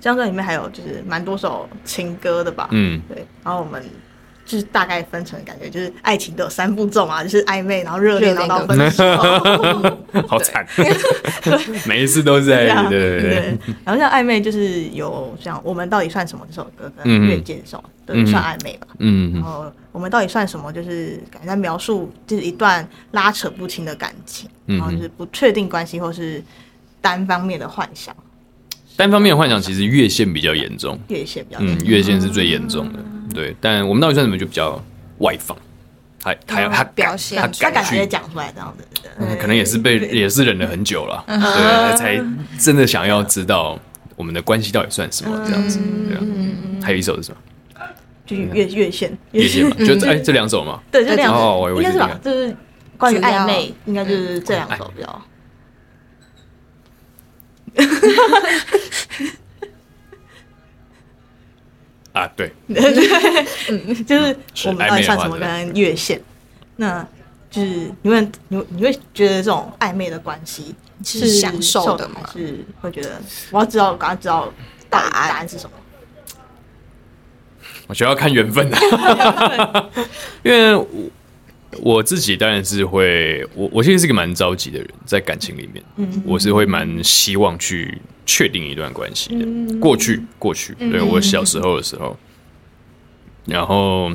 [0.00, 2.68] 这张专辑里面还有就是蛮多首情歌的吧。
[2.72, 3.82] 嗯，对，然后我们
[4.44, 9.04] 就是大概分成感觉就是爱情都有三步骤嘛，就是暧昧，然后热恋，然后到分手。
[10.28, 10.66] 好惨，
[11.86, 12.88] 每一次都是在对啊。
[12.88, 18.86] 对对对，然后像暧昧就是有像我们到底算什么这首歌跟嗯越界这首都算暧昧吧。
[18.98, 19.32] 嗯。
[19.32, 20.72] 然后我们到底算什么？
[20.72, 24.78] 就是感觉在描述就是一段拉扯不清的感情，嗯。
[24.78, 26.42] 然后就是不确定关系或是
[27.00, 28.14] 单方面的幻想，
[28.96, 32.98] 单方面的幻想其实越线比较严重，越线比较嗯，越线是最严重的，
[33.34, 33.54] 对。
[33.60, 34.82] 但我们到底算什么就比较
[35.18, 35.56] 外放，
[36.20, 38.84] 他他要他表现他他敢直接，讲出来这样子。
[39.18, 42.24] 嗯可能也是被 也是忍了很久了，嗯对，才
[42.58, 43.78] 真的想要知道
[44.16, 46.20] 我们的关系到底算什么这样子，嗯对啊。
[46.82, 47.36] 还有一首是什么？
[48.26, 52.56] 就是越越线越线嘛，就这哎这两首嘛， 对，就这样子，哦我以为应该是吧就是
[52.96, 55.22] 关于暧昧，应该就是这两首比较。
[62.14, 62.50] 啊，对，
[64.06, 64.36] 就是
[64.66, 66.20] 我们到底算什么跟越线？
[66.76, 67.06] 那
[67.50, 72.20] 就是你会你你会觉得这种暧昧的关系是享受的吗？
[72.32, 72.64] 是。
[72.80, 74.52] 会觉得我要知道，刚刚知道
[74.88, 75.76] 答案答案是什么？
[77.86, 79.90] 我觉得要看缘分啊，
[80.42, 80.86] 因为我
[81.80, 86.22] 我自己当然是会，我我现在是个蛮着急的人，在感情里面，嗯。
[86.24, 89.44] 我是会蛮希望去确定一段关系的。
[89.44, 89.80] 嗯。
[89.80, 92.16] 过去过去，对我小时候的时候，
[93.46, 94.10] 然后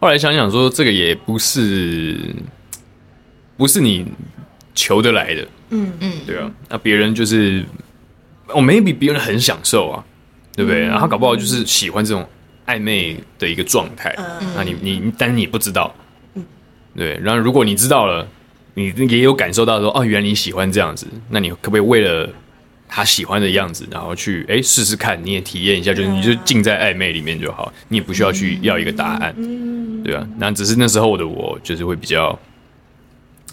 [0.00, 2.18] 后来想想说，这个也不是
[3.56, 4.06] 不是你
[4.74, 5.92] 求得来的，嗯。
[6.00, 7.64] 嗯，对啊，那别人就是，
[8.48, 10.04] 我、maybe 别人很享受啊，
[10.54, 10.80] 对不对？
[10.80, 12.26] 然后搞不好就是喜欢这种
[12.66, 14.52] 暧昧的一个状态，嗯。
[14.56, 15.94] 那你你但是你不知道，
[16.96, 18.26] 对，然后如果你知道了，
[18.74, 22.28] 你也有感受到说，哦，原来你喜欢这样子，那你可不可以为了
[22.88, 29.34] 他喜欢的样子，然后去哎试试看，你也体验一下，就是你就浸在暧昧里面就好，你也不需要去要一个答案，
[30.04, 32.38] 对啊，那只是那时候的我就是会比较，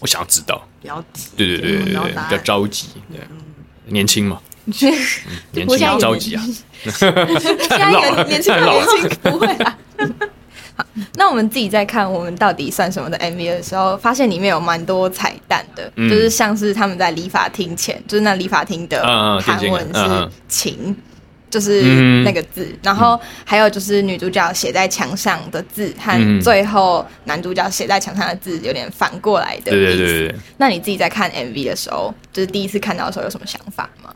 [0.01, 0.61] 我想要知道。
[0.81, 3.19] 比较急，对对对对对，比较着急，对，
[3.87, 4.73] 年轻嘛， 嗯
[5.51, 6.43] 年轻我现在也着急啊，
[6.89, 7.11] 现
[7.69, 9.77] 在有 年轻人年轻不会啊。
[10.79, 16.09] 好， 那我们自己在看我们到底算什么的 MV 的时候，发现里面有蛮多彩蛋的，嗯。
[16.09, 19.03] 就是像是他们在理发厅前，就是那理发厅的
[19.41, 20.95] 韩文是情。
[21.51, 26.39] 就是嗯那个字，然后还有就是女主角写在墙上的字和嗯。
[26.39, 29.97] 最后男主角写在墙上的字有点反过来的意思。
[29.97, 34.13] 对对对，那你自己在看 MV 的时候，就是第一次看到的时候有什么想法吗？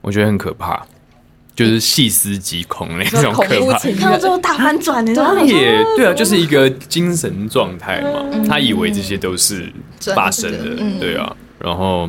[0.00, 0.86] 我觉得很可怕，
[1.56, 3.78] 就是细思极恐那种可怕。
[3.78, 5.40] 看到最后大反转，你知道吗？
[5.40, 9.66] 也对啊，就是一个精神状态嘛，他以为这些都是
[10.14, 11.34] 发生的嗯，对啊。
[11.58, 12.08] 然后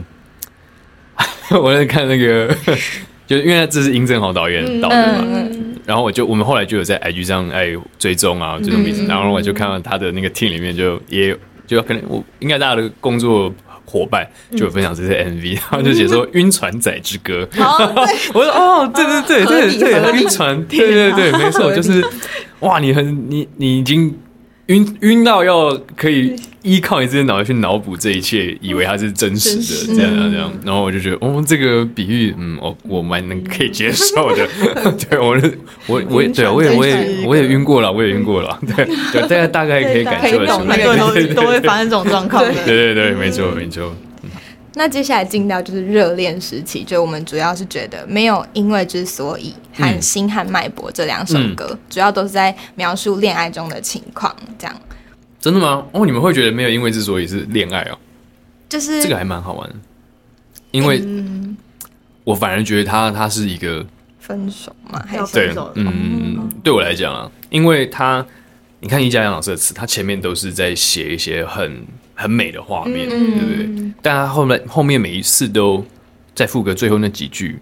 [1.64, 2.54] 我在看那个，
[3.26, 13.52] 就因为这是殷正豪导演导的嘛，嗯，然后我就我们后来就有在 IG 上哎追踪啊，追踪彼此，然后我就看到他的那个 team 里面就也有就可能我应该大家的工作
[13.90, 17.48] 伙伴就有分享这些 MV， 然后就写说《晕船仔之歌》
[18.34, 22.06] 我说哦，对 对对对对，晕船，对对对，没错，就是
[22.60, 24.14] 哇，你很你你已经
[24.68, 29.58] 晕晕到要可以依靠你自己的脑袋去脑补这一切，以为它是真实
[29.88, 34.46] 的，这样这样这样，然后我就觉得哦，这个比喻，嗯，我我蛮能可以接受的，
[35.10, 42.44] 对我是我我也对啊我也我也我也晕过了，我也晕过了，对 对，大家大概可以感受得出来，很多人都都会发生这种状况。
[42.66, 43.96] 对对对，没错没错，
[44.78, 54.82] 那接下来进到就是热恋时期，就我们主要是觉得没有因为之所以和嗯《心和脉搏》这两首歌，主要都是在描述恋爱中的情况，这样。
[55.42, 55.84] 真的吗？
[55.92, 57.98] 哦，你们会觉得没有因为之所以是恋爱哦，
[58.70, 59.76] 就是这个还蛮好玩的，
[60.72, 61.58] 因为嗯。
[62.24, 63.86] 我反而觉得他他是一个
[64.20, 65.02] 分手嘛？
[65.08, 65.34] 还是？
[65.34, 68.26] 对要分手，嗯，对我来讲啊，因为他，
[68.82, 71.86] 你看易家扬老师的词，他前面都是在写一些很
[72.20, 73.94] 很美的画面，嗯对不对？
[74.02, 75.86] 但他后面后面每一次都
[76.34, 77.60] 在副歌最后那几句，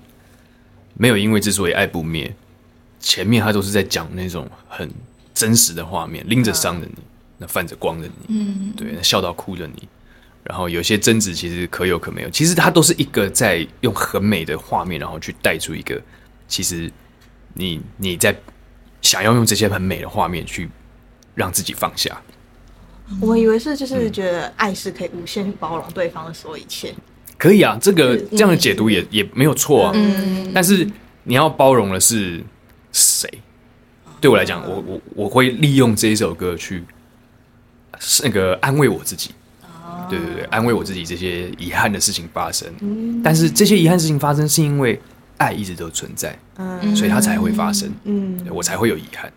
[0.94, 2.34] 没有因为之所以爱不灭，
[3.02, 4.90] 前面他都是在讲那种很
[5.34, 6.96] 真实的画面，拎着伤的你，
[7.38, 9.88] 那泛着光的你，嗯对，那笑到哭的你。
[10.46, 16.00] 然后有些争执其实可有可没有，其实他都是一个在用很美的画面，然后去带出一个
[16.48, 16.90] 其实
[17.56, 18.34] 你你在
[19.02, 20.70] 想要用这些很美的画面去
[21.34, 22.22] 让自己放下，
[23.22, 26.94] 我们以为是就是觉得爱是可以无限去包容对方的所有一切，
[27.38, 29.92] 可以啊，这个这样的解读也也没有错啊。
[29.96, 30.52] 嗯。
[30.54, 30.88] 但是
[31.24, 32.44] 你要包容的是
[32.92, 33.30] 谁？
[34.20, 36.84] 对我来讲，我我我会利用这一首歌去
[38.00, 39.32] 是那个安慰我自己。
[40.10, 42.68] 对对对，安慰我自己这些遗憾的事情发生，
[43.24, 45.00] 但是这些遗憾事情发生是因为
[45.38, 46.38] 爱一直都存在，
[46.96, 48.40] 所以它才会发生，嗯。
[48.52, 49.32] 我才会有遗憾。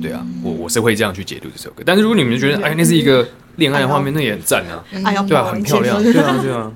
[0.00, 1.82] 对啊，我我是会这样去解读这首歌。
[1.84, 3.26] 但是如果你们觉得，哎，那是一个
[3.56, 4.84] 恋爱的画面，那也很赞啊，
[5.26, 6.72] 对啊，很漂亮，对啊，对啊，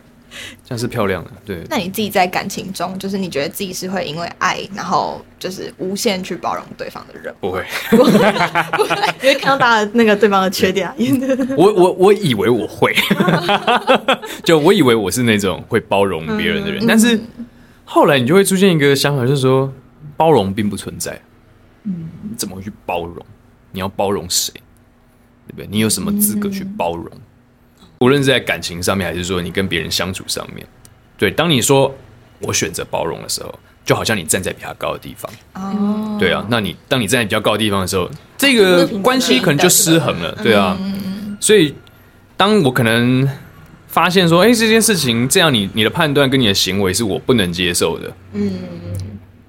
[0.64, 1.62] 这样是漂亮的，对。
[1.68, 7.64] 那你自己在感情中，就是你觉得自己是会因为爱，然后就是无限去包容对方的人不会？
[7.90, 8.10] 不会，
[9.22, 10.86] 因为看到大家那个对方的缺点。
[10.88, 10.94] 啊，
[11.56, 12.94] 我我我以为我会，
[14.44, 17.18] 就我以为我是那种会包容别人的人，但是
[17.84, 19.72] 后来你就会出现一个想法，就是说
[20.16, 21.20] 包容并不存在。
[21.84, 23.24] 嗯，怎么会去包容？
[23.72, 24.52] 你要包容谁？
[25.46, 25.66] 对不对？
[25.70, 27.10] 你有什么资格去包容？
[28.00, 30.66] 无论是在感情上面，还是说你跟别人相处上面，
[31.16, 31.92] 对，当你说
[32.40, 35.32] 我选择包容的时候，就好像你站在比他高的地方。
[35.54, 40.78] 哦，对啊，那你当你站在比较高的地方的时候，这个关系可能就失衡了，对啊。
[41.40, 41.74] 所以
[42.36, 43.28] 当我可能
[43.88, 48.52] 发现说，哎、这件事情这样你，你的判断跟你的行为是我不能接受的，嗯，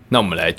[0.10, 0.53] 那我们来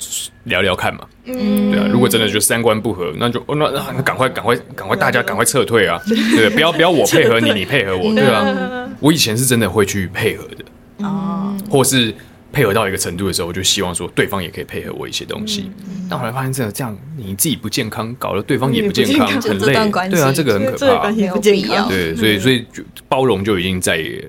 [0.45, 1.87] 聊聊看嘛，嗯，对啊。
[1.91, 8.89] 如果真的就三观不合，那就哦那那那赶快赶快赶快大家赶快撤退啊， 对，不要不要我配合你，你配合我，对啊。
[8.99, 12.13] 我以前是真的会去配合的，哦，或是
[12.53, 15.71] 配合到一个程度的时候，我就希望说对方也可以配合我一些东西。
[16.09, 20.09] 但后来发现，这样这样你自己不健康，搞得对方也不健康，很累段关。
[20.09, 21.15] 系对啊，这个很可怕这个关。
[21.15, 24.23] 系不健康没有必要，对，所以所以就包容就已经再也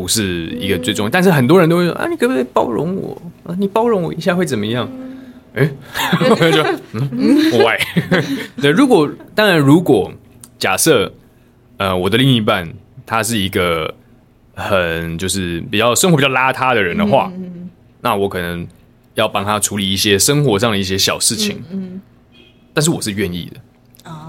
[0.00, 1.10] 不是一个最重要。
[1.10, 3.20] 但是很多人都会说啊，你可不可以包容我？
[3.44, 4.88] 啊，你包容我一下会怎么样？
[5.54, 5.64] 哎、
[6.52, 7.08] 就嗯
[7.52, 7.78] ，why？
[8.60, 10.12] 对，如果当然，如果
[10.58, 11.10] 假设
[11.78, 12.68] 呃，我的另一半
[13.06, 13.94] 他是一个
[14.54, 17.32] 很就是比较生活比较邋遢的人的话，
[18.02, 18.66] 那我可能
[19.14, 21.64] 要帮他处理一些生活上的一些小事情。
[21.70, 22.00] 嗯，
[22.74, 23.60] 但是我是愿意的。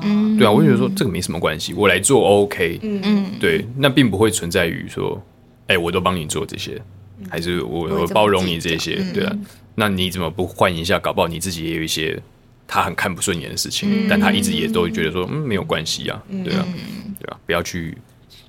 [0.03, 3.01] 嗯，对啊，我就觉得说这个没什么关系，我来做 OK 嗯。
[3.03, 5.21] 嗯，对，那并不会存在于说，
[5.67, 6.81] 哎、我都帮你做这些，
[7.29, 9.37] 还是我我包容你这些，对啊，
[9.75, 10.97] 那你怎么不换一下？
[10.99, 12.19] 搞不好你自己也有一些
[12.67, 16.65] 他很看不顺眼的事情，但他一直也都觉得说，嗯，没有关系啊，对啊，
[17.19, 17.97] 对啊，不要去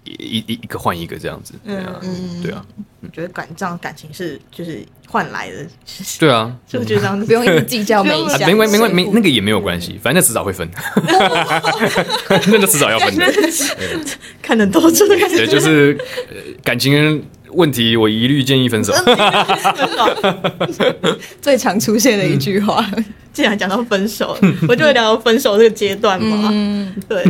[0.04, 2.00] 一一一一个换一个这样子，对啊，
[2.42, 2.64] 对啊，
[3.00, 5.66] 我觉得感这样感情是就是换来的，
[6.18, 6.54] 对啊。
[6.66, 10.68] 就觉得这样子不用一直计较 每一啊啊，项，没关没关没那个也没有关系，反正迟早会分，
[11.06, 13.32] 那个迟早要分的。
[14.42, 15.96] 看得多，真的感觉对，就是、
[16.30, 17.22] 呃感情
[17.52, 18.92] 问题，我一律建议分手。
[21.40, 22.84] 最常出现的一句话。
[23.32, 24.36] 既然讲到分手，
[24.68, 26.50] 我就会聊到分手这个阶段嘛。
[26.52, 27.22] 嗯，对，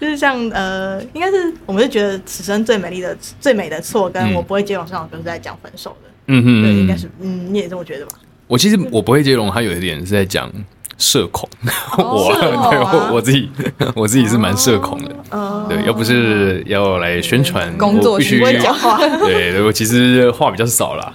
[0.00, 6.10] 就是像呃，应该是我们是觉得此生最美丽的、最美的错，跟嗯我不会接龙这首歌是在讲分手的。
[6.26, 8.12] 嗯哼对，应该嗯，是嗯，你也这么觉得吧？
[8.46, 10.50] 我其实我不会接龙，它有一点是在讲
[10.98, 11.48] 社恐，
[11.98, 13.50] 我对啊我我自己
[13.94, 15.14] 我自己是蛮社恐的。
[15.30, 18.98] 呃，对，要不是要来宣传，工作我必须讲话。
[19.26, 21.12] 对，我其实话比较少啦。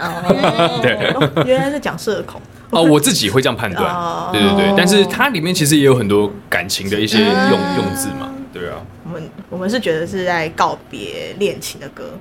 [0.81, 2.41] 对，哦原来是讲社恐。
[2.71, 12.11] 哦，我自己会这样判断哦，对对对，但是它里面其实也有很多感情的一些用用字嘛，对啊，我们我们是觉得是在告别恋情的歌，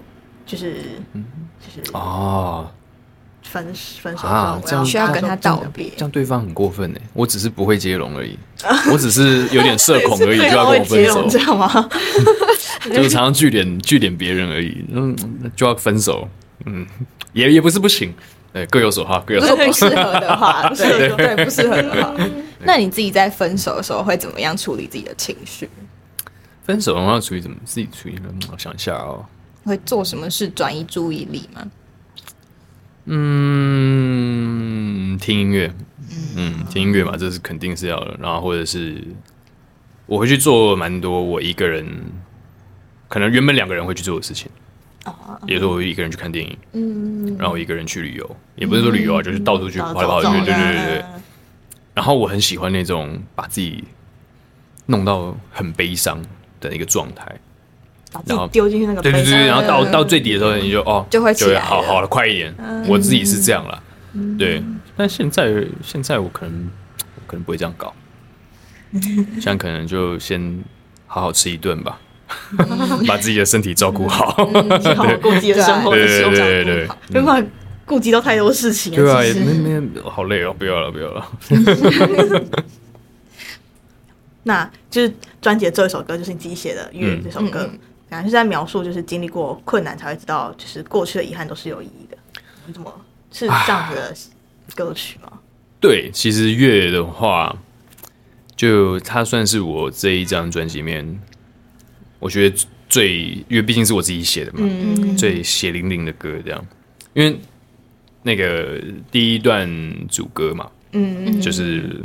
[0.46, 0.76] 就是
[1.60, 2.66] 就是哦，
[3.42, 3.62] 分
[4.00, 5.90] 分手后啊这样需要跟他道别。
[5.90, 6.98] 这样对方很过分呢。
[7.12, 8.38] 我只是不会接龙而已，
[8.90, 11.88] 我只是有点社恐而已， 就要跟我分手，知道吗？
[12.92, 15.14] 就是常常据点据点别人而已，嗯，
[15.54, 16.26] 就要分手，
[16.64, 16.86] 嗯，
[17.32, 18.12] 也也不是不行，
[18.52, 19.56] 对，各有所好，各有所好。
[19.56, 21.36] 果不适合的话，不适合对。
[21.36, 22.14] 对，不适合的话，
[22.64, 25.68] 那你自己在分手的时候会怎么样处理自己的情绪？
[26.62, 28.32] 分手的话，处理怎么自己处理呢？
[28.52, 29.26] 我想一下哦，
[29.64, 31.70] 会做什么事转移注意力吗？
[33.06, 33.18] 嗯，
[35.18, 35.74] 听音乐，
[36.36, 38.16] 嗯，听音乐嘛，这是肯定是要的。
[38.20, 39.02] 然后或者是
[40.06, 41.84] 我会去做蛮多我一个人，
[43.08, 44.48] 可能原本两个人会去做的事情。
[45.44, 51.04] 比如说我一个人去看电影，嗯，然后我一个人去旅游，也不是说旅游啊，就是到处去跑来跑去，对对对对对。
[51.92, 53.82] 然后我很喜欢那种把自己
[54.86, 56.22] 弄到很悲伤
[56.62, 57.26] 的一个状态，
[58.12, 62.54] 把自己丢进去那个对对对对，然后到到最底的时候，你就哦就会就会好好了，快一点。
[62.86, 63.82] 我自己是这样了，
[64.38, 64.62] 对。
[64.96, 65.52] 但现在
[65.82, 66.70] 现在我可能
[67.16, 67.92] 我可能不会这样搞，
[68.92, 70.62] 现在可能就先
[71.06, 71.98] 好好吃一顿吧，
[73.08, 74.30] 把自己的身体照顾好。
[74.32, 76.88] 好好顾自己的生活的对时候，对对对。
[77.08, 77.48] 没办法
[77.86, 78.98] 顾及到太多事情了。
[78.98, 81.26] 对啊，没没好累哦，不要了不要了。
[84.44, 87.70] 那就是专辑的最后一首歌，就是你自己写的《月》嗯这首歌，
[88.10, 92.16] 感觉是在描述，就是经历过困难才会知道，就是过去的遗憾都是有意义的。
[92.66, 92.92] 你怎么
[93.30, 94.14] 是这样子的
[94.74, 95.38] 歌曲吗？
[95.80, 97.56] 对，其实月的话，
[98.54, 101.20] 就它算是我这一张专辑里面，
[102.18, 102.56] 我觉得
[102.88, 104.68] 最，因为毕竟是我自己写的嘛，
[105.16, 106.66] 最血淋淋的歌这样。
[107.14, 107.38] 因为
[108.22, 108.80] 那个
[109.10, 109.68] 第一段
[110.08, 112.00] 主歌嘛，嗯就是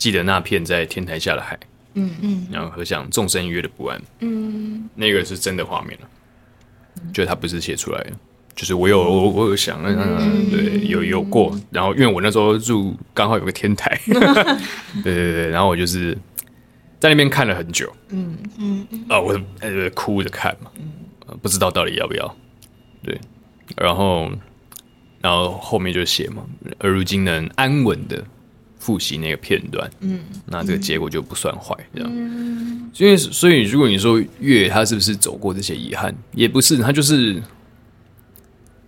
[0.00, 1.58] 记得那片在天台下的海，
[1.92, 6.08] 嗯嗯，然后和想众生约的不安，嗯，那个是真的画面了，
[7.12, 8.12] 就他不是写出来的。
[8.56, 16.16] 就是我有我我有想，嗯，对，有有过，然后因为我那时候住刚好有个天台， 对对对，然后我就是
[16.98, 20.70] 在那边看了很久，嗯嗯，啊，我呃哭着看嘛，
[21.26, 22.36] 呃不知道到底要不要，
[23.02, 23.20] 对，
[23.76, 24.30] 然后
[25.20, 26.42] 然后后面就写嘛，
[26.78, 28.22] 而如今能安稳的
[28.80, 32.10] 复习那个片段，嗯，那这个结果就不算坏，这样，
[32.96, 37.40] 因为所以如果你说月他是不是走过这些遗憾，也不是，他就是。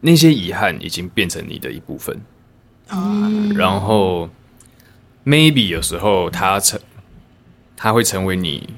[0.04, 2.20] 那些遗憾已经变成你的一部分，
[3.54, 4.28] 然后
[5.24, 6.76] maybe 有时候他成，
[7.76, 8.68] 他会成为你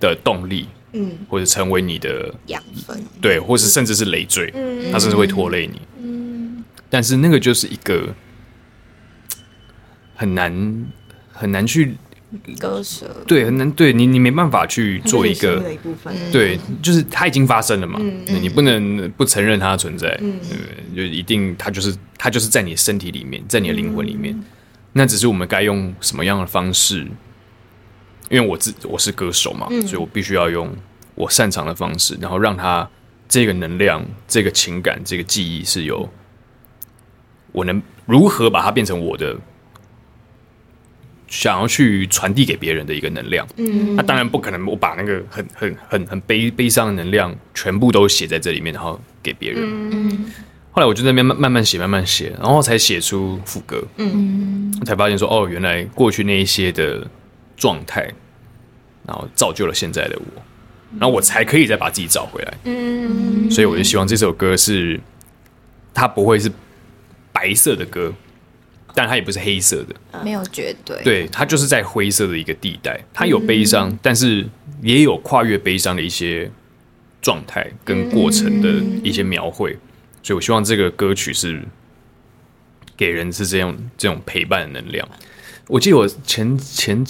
[0.00, 8.12] 的动力，嗯，或者成为你的养分，对，或是甚至是累赘，嗯，它甚至会拖累你，嗯，但是那个就是一个
[10.16, 10.86] 很难
[11.32, 11.94] 很难去。
[12.58, 24.36] 割舍对很难，对你你没办法去做一个一部分，对，就是它已经发生了嘛，你不能不承认它的存在，对，就一定它就是它就是在你身体里面，在你的灵魂里面，
[24.92, 27.06] 那只是我们该用什么样的方式？
[28.28, 30.68] 因为我自我是歌手嘛，所以我必须要用
[31.14, 32.86] 我擅长的方式，然后让它
[33.28, 36.06] 这个能量、这个情感、这个记忆是有
[37.52, 39.36] 我能如何把它变成我的。
[41.28, 49.60] 想要去传递给别人的一个能量，嗯，那当然不可能，我把那个很很很很悲悲伤的能量全部都写在这里面，然后给别人。
[49.64, 50.24] 嗯，
[50.70, 53.82] 后来我就在那边慢慢慢写，慢慢写，然后才写出副歌。
[53.96, 57.04] 嗯，才发现说，哦，原来过去那一些的
[57.56, 58.02] 状态，
[59.04, 60.42] 然后造就了现在的我，
[61.00, 62.54] 然后我才可以再把自己找回来。
[62.64, 65.00] 嗯，所以我就希望这首歌是，
[65.92, 66.48] 它不会是
[67.32, 68.12] 白色的歌。
[68.96, 69.94] 但它也不是黑色的，
[70.24, 70.96] 没有绝对。
[71.04, 74.48] 对，它就是在灰色的一个地带，它有悲伤，但是
[74.80, 76.50] 也有跨越悲伤的一些
[77.20, 78.70] 状态跟过程的
[79.04, 79.76] 一些描绘。
[80.22, 81.62] 所以我希望这个歌曲是
[82.96, 85.06] 给人是这样这种陪伴的能量。
[85.66, 87.04] 我记得我前前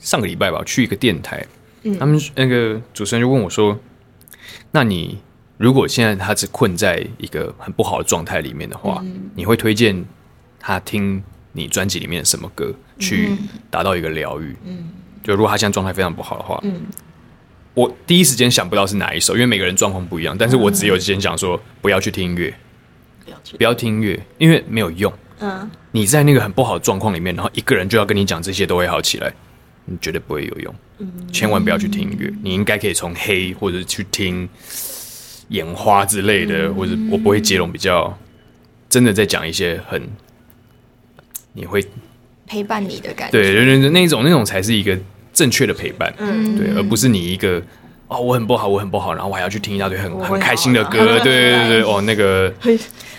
[0.00, 1.46] 上个礼拜吧，去一个电台，
[1.98, 3.78] 他们那个主持人就问我说
[4.72, 5.18] ：“那你
[5.58, 9.04] 如果现在他是困在一个很不好的状态里面的话，
[9.34, 10.02] 你会推荐？”
[10.60, 11.20] 他听
[11.52, 13.30] 你专辑里面什么歌，去
[13.70, 14.54] 达到一个疗愈。
[14.64, 14.90] 嗯，
[15.24, 16.82] 就如果他现在状态非常不好的话，嗯，
[17.74, 20.36] 我第一时间想不到是哪一首，因为每个人状况不一样。
[20.38, 22.54] 但是我只有先想说，不要去听音乐，
[23.56, 25.12] 不要听音乐，因为没有用。
[25.40, 29.32] 嗯，你在那个很不好的状况里面，然后一个人就要跟你讲这些都会好起来，
[29.86, 30.74] 你绝对不会有用。
[30.98, 34.48] 嗯，千万不要去听音乐，你应该可以从黑或者去听
[35.48, 38.16] 眼花之类的，或者我不会接龙比较
[38.88, 40.06] 真的在讲一些很。
[41.52, 41.84] 你会
[42.46, 44.98] 陪伴你的感觉，对，对对，那种那种才是一个
[45.32, 47.62] 正确的陪伴，嗯，对，而不是你一个
[48.08, 52.52] 哦，我很不好，我很不好，然后我还要去听一大堆很很开心的歌，对对对， 哦，那个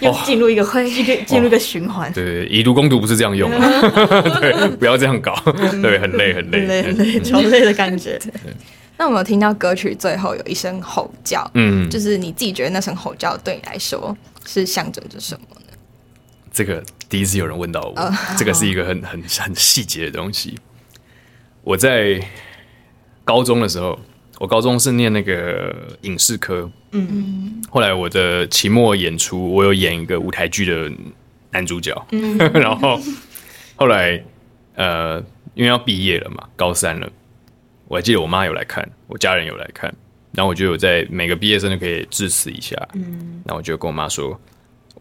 [0.01, 0.89] 又进入一个会。
[1.25, 3.49] 进入一个循环，对，以毒攻毒不是这样用，
[4.41, 5.33] 对，不要这样搞，
[5.81, 8.19] 对，很累很累很累超累的感觉。
[8.97, 14.15] 那我们有听到歌曲最后有一声吼叫，嗯，就是你自己觉得那声吼叫对你来说
[14.45, 15.55] 是象征着什么？
[15.55, 15.60] 呢？
[16.51, 16.83] 这个。
[17.09, 20.57] 第一次有人问到我，这个是一个很很很细节的东西。
[21.61, 22.17] 我在
[23.25, 23.99] 高中的时候，
[24.39, 30.89] 我高中是念那个影视科，嗯，后来我的期末演出，我有演一个舞台剧的
[31.51, 31.93] 男主角，
[32.55, 32.97] 然后
[33.75, 34.23] 后来
[34.75, 35.19] 呃，
[35.53, 37.11] 因为要毕业了嘛，高三了，
[37.89, 39.93] 我还记得我妈有来看，我家人有来看，
[40.31, 44.39] 然后我就有在每个毕业生都可以致辞一下，嗯，然后我就跟我妈说。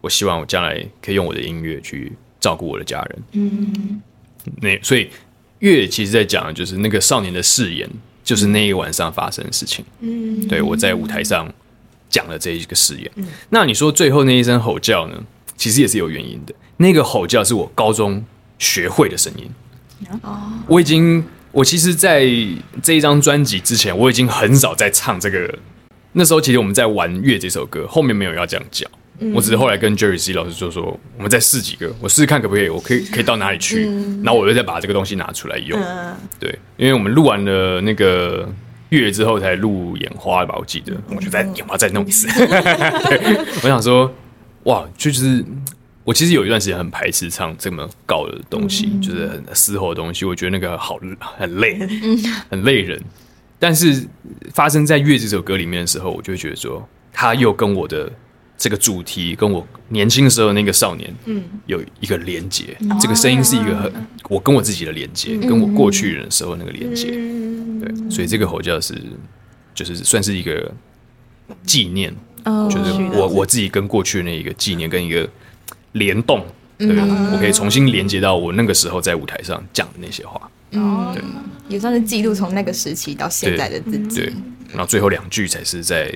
[0.01, 3.23] 我希望我将来可以用我的音乐去照顾我的家人。
[3.31, 4.01] 嗯，
[4.61, 5.09] 那所以
[5.59, 7.89] 乐其实在讲的就是那个少年的誓言，
[8.23, 9.85] 就是那一晚上发生的事情。
[9.99, 11.47] 嗯，对我在舞台上
[12.09, 13.11] 讲了这一个誓言。
[13.15, 15.23] 嗯，那你说最后那一声吼叫呢？
[15.55, 16.53] 其实也是有原因的。
[16.77, 18.25] 那个吼叫是我高中
[18.57, 19.49] 学会的声音。
[20.23, 22.21] 哦，我已经我其实，在
[22.81, 25.59] 这一张专辑之前，我已经很少在唱这个。
[26.13, 28.65] 那时候其实我们在玩乐这首歌，后面没有要这样
[29.29, 29.35] 叫。
[29.35, 33.85] 我只是后来跟 Jerry C 老师就说，我们再试几个，我试试看可不可以，我可以可以到哪里去，
[34.23, 35.79] 然后我又再把这个东西拿出来用。
[36.39, 38.47] 对，因为我们录完了那个
[38.89, 42.27] 月之后才录眼花吧，我记得，我就在眼花再弄一次。
[43.63, 44.13] 我想说，
[44.63, 45.43] 哇，就是
[46.03, 50.99] 我其实有一段时间很排斥唱这么高的东西，就是很嘶吼的东西，我觉得那个好
[51.37, 51.79] 很累，
[52.49, 53.01] 很累人。
[53.59, 54.03] 但是
[54.53, 58.11] 发生在《月》这首歌里面的时候，我就会觉得说，他又跟我的
[58.61, 62.77] 这个主题，跟我年轻时候那个少年，嗯，有一个连接。
[62.99, 63.91] 这个声音是一个很
[64.29, 67.07] 我跟我自己的连接，跟我过去人的时候那个连接。
[67.07, 68.93] 对，所以这个吼叫是，
[69.73, 70.71] 就是算是一个
[71.63, 72.15] 纪念，
[72.69, 75.27] 就是我我自己跟过去的那一个纪念，跟一个
[75.93, 76.45] 联动。
[76.77, 80.39] 对，我可以重新连接到我那个时候在舞台上讲的那些话。
[80.69, 81.23] 嗯，对，
[81.67, 84.21] 也算是记录从那个时期到现在的自己。
[84.21, 84.33] 对，
[84.69, 86.15] 然后最后两句才是在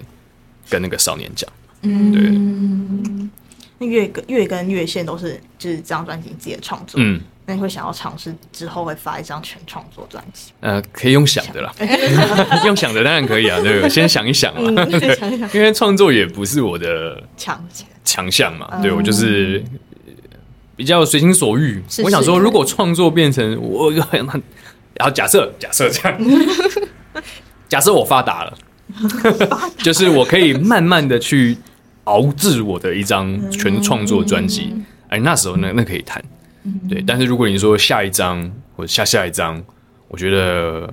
[0.69, 1.51] 跟那个少年讲。
[1.85, 3.29] 嗯，对。
[3.77, 6.97] 那月跟月跟月线都是就是这张专辑自己的创作。
[6.97, 10.53] 嗯，那你会想要尝试之后会发一张全创作专辑？
[10.61, 11.73] 呃，可以用想的啦，
[12.65, 14.87] 用想的当然可以啊，对，先想一想嘛。
[15.53, 17.61] 因为创作也不是我的强
[18.05, 19.61] 强项嘛，对我就是
[20.77, 21.83] 比较随心所欲。
[22.01, 24.41] 我想说，如果创作变成我很 很，
[24.93, 26.17] 然后假设假设这样，
[27.67, 28.57] 假设我发达了，
[29.79, 31.57] 就是我可以慢慢的去。
[32.05, 34.73] 熬制我的一张全创作专辑，
[35.09, 36.23] 哎，那时候那那可以谈，
[36.89, 37.03] 对。
[37.05, 39.61] 但是如果你说下一张或者下下一张，
[40.07, 40.91] 我觉得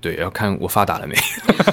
[0.00, 1.14] 对要看我发达了没，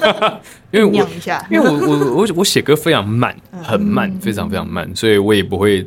[0.72, 1.08] 因为我
[1.50, 5.86] 因为我我我我写歌非常慢，很慢，非常非常慢，所以我也不会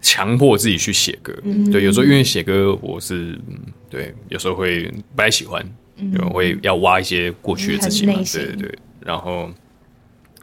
[0.00, 1.32] 强迫自己去写歌。
[1.72, 3.38] 对，有时候因为写歌我是
[3.90, 5.64] 对，有时候会不太喜欢，
[6.24, 9.50] 我会要挖一些过去的自己嘛，对对对，然后。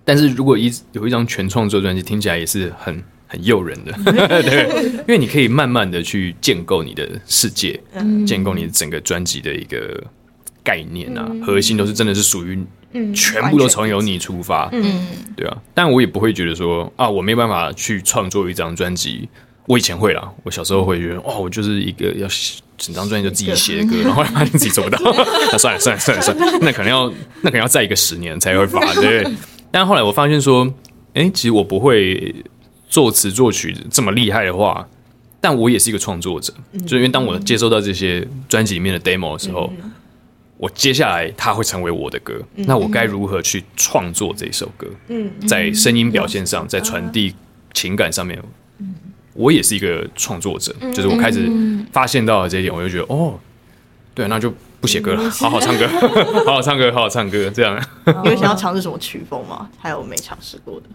[0.03, 3.93] 但是如果一有一张全创作专辑，听起来也是很很诱人的，
[4.41, 4.67] 对，
[4.99, 7.79] 因为你可以慢慢的去建构你的世界，
[8.25, 10.03] 建构你整个专辑的一个
[10.63, 12.59] 概念啊，核心都是真的是属于，
[13.13, 19.29] 全部都从由你出发，嗯，对啊，但我也不会觉得说啊，我没办法去创作一张专辑，
[19.65, 22.27] 我以前会啦，我小时候会觉得，哦，我就是一个要
[22.77, 24.99] 整张专辑就自己写歌，然后发现自己做不到，
[25.51, 27.09] 那 算了算了算了算了，那可能要
[27.41, 29.25] 那可能要再一个十年才会发， 对。
[29.71, 30.71] 但后来我发现说，
[31.13, 32.35] 哎，其实我不会
[32.89, 34.85] 作词作曲这么厉害的话，
[35.39, 36.53] 但我也是一个创作者。
[36.85, 39.71] 就因为当我接收到这些专辑里面的 demo 的时候，
[40.57, 44.87] 我接下来它会成为我的歌，那我该如何去创作这首歌？
[45.07, 47.33] 嗯，在声音表现上，在传递
[47.73, 48.37] 情感上面，
[49.33, 50.75] 我也是一个创作者。
[50.93, 51.49] 就是我开始
[51.91, 53.39] 发现到了这一点，我就觉得，哦，
[54.13, 54.53] 对，那就。
[54.81, 55.87] 不写歌了，好好唱歌，
[56.45, 57.79] 好好唱歌，好好唱歌，这样。
[58.25, 59.69] 你有想要尝试什么曲风吗？
[59.79, 60.87] 还有没尝试过的？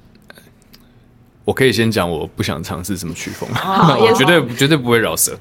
[1.44, 3.48] 我可以先讲，我不想尝试什么曲风，
[4.00, 5.38] 我绝对绝对不会饶舌，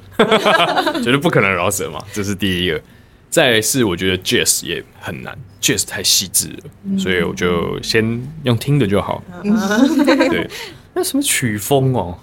[1.03, 2.79] 绝对不可能饶舌嘛，这是第一个。
[3.27, 9.21] 再是，我觉得 jazz 也很难，jazz 太细致了，所以我就先用听的就好。
[9.43, 10.49] 对，
[10.93, 12.17] 那什么曲风哦？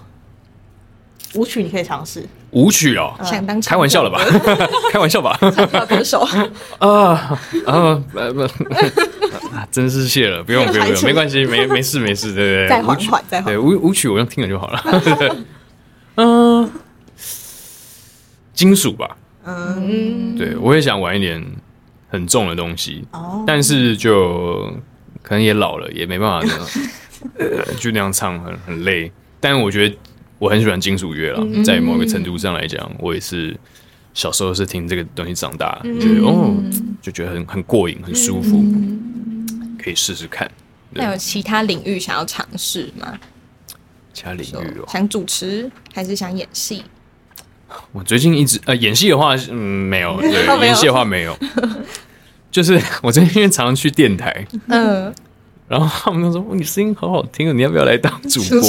[1.33, 2.23] 舞曲你可以尝试。
[2.51, 4.21] 舞曲哦，想当开玩笑了吧？
[4.93, 5.35] 开玩笑吧？
[5.89, 6.19] 歌手。
[6.77, 8.47] 啊啊不，
[9.71, 14.83] 真是谢了，不用不用不用，没关系，没没事没事，对对对，再缓缓再缓，对舞舞曲我用听了就好了。
[16.15, 16.71] 嗯，
[18.53, 21.43] 金属吧，嗯，对我也想玩一点
[22.09, 24.71] 很重的东西，哦，但是就
[25.23, 26.47] 可能也老了，也没办法，
[27.79, 29.97] 就那样唱很很累，但我觉得。
[30.43, 33.57] 我很喜欢金属乐了，在某个程度上来讲，我也是
[34.13, 36.53] 小时候是听这个东西长大，觉得哦，
[37.01, 38.61] 就觉得很很过瘾，很舒服，
[39.81, 40.51] 可以试试看。
[40.89, 43.17] 那有其他领域想要尝试吗？
[44.11, 46.83] 其他领域哦，想主持还是想演戏？
[47.93, 51.39] 我最近一直呃演戏的话，嗯，没有， 对，演戏的话没有，
[52.51, 55.15] 就是 我最近因为常常去电台，嗯。
[55.73, 58.61] 然后他们都说：“你声音好好听啊，你要不要来当主播？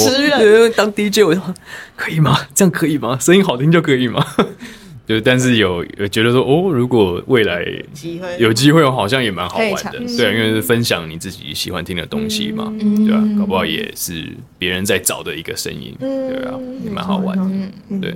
[0.75, 1.55] 当 DJ？” 我说
[1.95, 2.35] ：“可以吗？
[2.55, 3.19] 这样可以吗？
[3.21, 4.25] 声音好听就可以吗？”
[5.07, 7.63] 就但是有有觉得说：“哦，如果未来
[8.39, 13.23] 有机会，好像也蛮好玩的。”对，因为是分享你自己喜欢听的东西嘛，对吧？
[13.39, 14.27] 搞不好也是
[14.59, 16.09] 别人在找的一个声音，对
[16.47, 18.15] 啊，也蛮好玩的，对。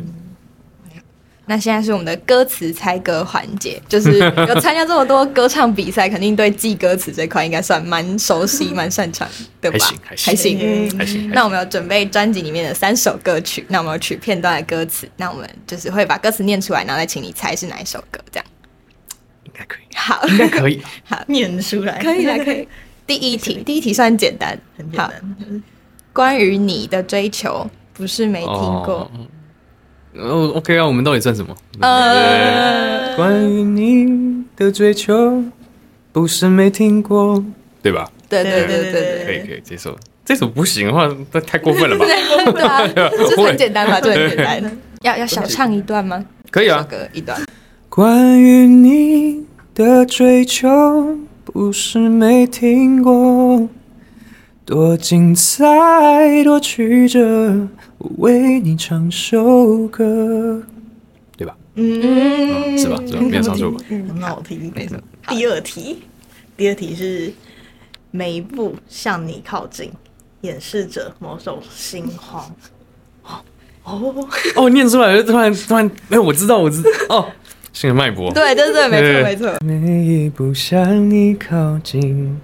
[1.49, 9.27] 那现在是我们的歌词猜歌环节，就是 有参加这么多歌唱比赛，肯定对记歌词这块应该算蛮熟悉、蛮擅长，
[9.59, 9.79] 对吧？
[10.05, 11.31] 还行，还行，还行。
[11.31, 18.47] 那我们要准备专辑里面的三首歌曲，那我们取片段的歌词，那我们就是会把歌词念出来，然后再请你猜是哪一首歌，这样
[19.45, 19.97] 应该可以。
[19.97, 20.83] 好，应该可以。
[21.09, 22.69] 好，念出来，可以的，可以。
[23.07, 25.63] 第一题， 第一题算简单，很简单。
[26.13, 28.53] 关于你的追求，不是没听
[28.85, 29.11] 过。
[30.15, 31.55] 哦，OK 啊，我们到底算什么？
[31.81, 35.43] 呃，关于你的追求，
[36.13, 37.43] 不是没听过，
[37.83, 38.11] 对吧？
[38.29, 39.97] 对对对对对，可以可以接受。
[40.25, 42.05] 这首不行的话，那太过分了吧？
[42.05, 42.87] 对啊，
[43.29, 44.79] 这 很简单嘛，这很简单。
[45.03, 46.25] 要要小唱一段吗？
[46.51, 47.41] 可以啊，歌一段，
[47.89, 49.45] 关于你
[49.75, 50.69] 的追求，
[51.45, 53.69] 不是没听过，
[54.69, 57.66] 多精彩，多曲折，
[57.97, 60.62] 我为你唱首歌。
[61.39, 61.57] 对吧？
[61.77, 63.03] 嗯，是吧？
[63.07, 63.21] 是吧？
[63.23, 63.79] 没有唱错吧？
[63.89, 64.99] 很好听，没错。
[65.27, 66.03] 第二题，
[66.55, 67.33] 第二题是
[68.11, 69.91] 每一步向你靠近，
[70.43, 72.55] 掩饰着某种心慌。
[73.85, 74.14] 哦，
[74.55, 77.33] 哦，念出来了，突然突然，哎，我知道，我知道，哦，
[77.79, 78.33] 心的脉搏。
[78.33, 79.57] 对对对，没错没错。
[79.64, 82.37] 每一步向你靠近，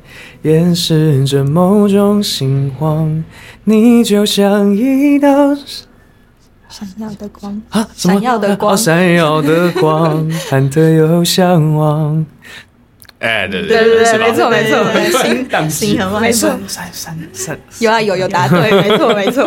[0.43, 3.25] 掩饰着某种心慌。
[3.65, 5.29] 你就像一道
[6.69, 12.25] 闪耀的光，啊闪耀的光哦闪耀的光，忐忑 又向往。
[13.21, 19.45] 哎，对对对没错没错对心当心很没错三三三，有啊有有答对， 没错没错。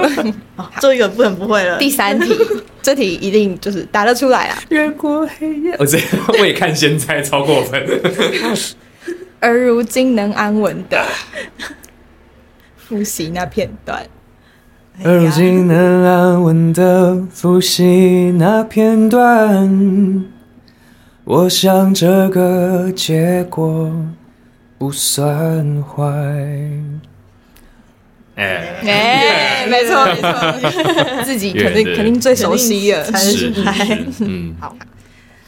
[0.56, 1.78] 哦，这一个不能不会了。
[1.78, 2.36] 第三题，
[2.82, 4.58] 这题一定就是答得出来啊。
[4.70, 5.76] 越过黑夜。
[5.78, 6.00] 我这
[6.40, 7.86] 未看先猜，超过分。
[9.40, 11.06] 而如今能安稳的
[12.78, 14.04] 复习那片段，
[15.04, 20.26] 而如今能安稳的复习那片段，
[21.30, 23.92] 我想这个结果
[24.78, 26.02] 不算坏。
[28.36, 33.04] 哎，哎，没错没错， 自己肯定肯定最熟悉了。
[33.04, 33.86] 才是是嗨。
[33.86, 34.74] 是，嗯，好，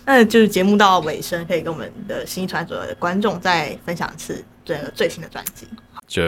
[0.06, 5.66] 那就是节目到尾声，可以跟我们的新一传左右的观众再分享一次这个最新的专辑。
[6.10, 6.22] 就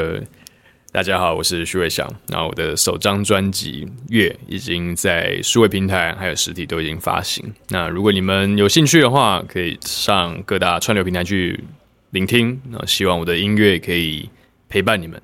[0.94, 2.06] 大家好，我是徐伟翔。
[2.28, 7.50] 那我的首张专辑《月》已经在数位平台还有实体都已经发行。
[7.70, 11.64] 那如果你们有兴趣的话，可以上各大串流平台去
[12.10, 12.62] 聆听。
[12.70, 14.30] 那希望我的音乐可以
[14.68, 15.22] 陪伴你们，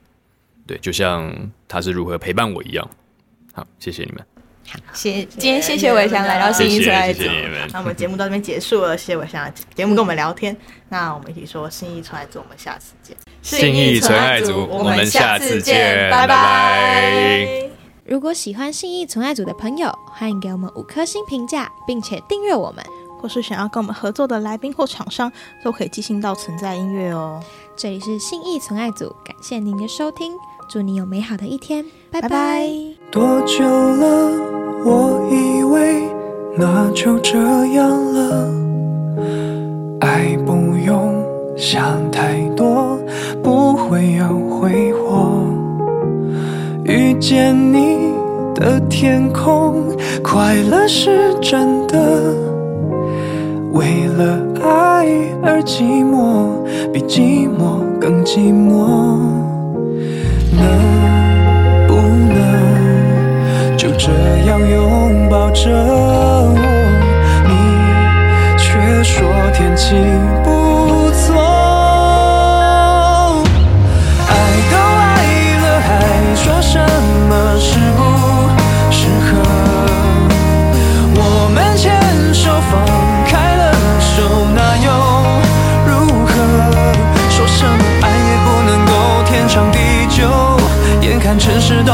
[0.66, 1.36] 对，就像
[1.68, 2.90] 他是如何陪伴我一样。
[3.52, 4.26] 好，谢谢你们，
[4.94, 7.80] 谢今天谢谢伟翔来到新一村爱组谢谢，你们那。
[7.80, 10.56] 我们节目到这边结束了，谢谢伟翔节目跟我们聊天。
[10.88, 13.18] 那我们一起说新一传爱做，我们下次见。
[13.48, 17.48] 信义纯爱组，我们下次见，拜拜。
[18.06, 22.84] 如果喜欢信义纯爱组的朋友，欢迎给我们五颗星评价，并且订阅我们。
[23.20, 25.32] 或是想要跟我们合作的来宾或厂商，
[25.64, 27.42] 都可以寄信到存在音乐哦。
[27.76, 30.34] 这里是信义存爱组，感谢您的收听，
[30.70, 32.28] 祝你有美好的一天，拜拜。
[32.28, 32.70] 拜拜
[33.10, 34.30] 多久了？
[34.86, 36.04] 我以为
[36.58, 37.38] 那就这
[37.68, 38.54] 样了。
[40.02, 40.38] 爱
[41.58, 43.00] 想太多，
[43.44, 45.42] 不会有挥霍。
[46.84, 48.14] 遇见你
[48.54, 49.74] 的天空，
[50.24, 51.98] 快乐是真的。
[53.74, 55.08] 为了爱
[55.42, 58.86] 而寂寞，比寂寞更寂寞。
[60.54, 60.62] 能
[61.88, 64.12] 不能就这
[64.48, 66.56] 样拥抱着我？
[67.46, 67.52] 你
[68.58, 69.96] 却说天气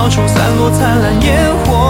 [0.04, 1.83] 到处散落灿烂烟火，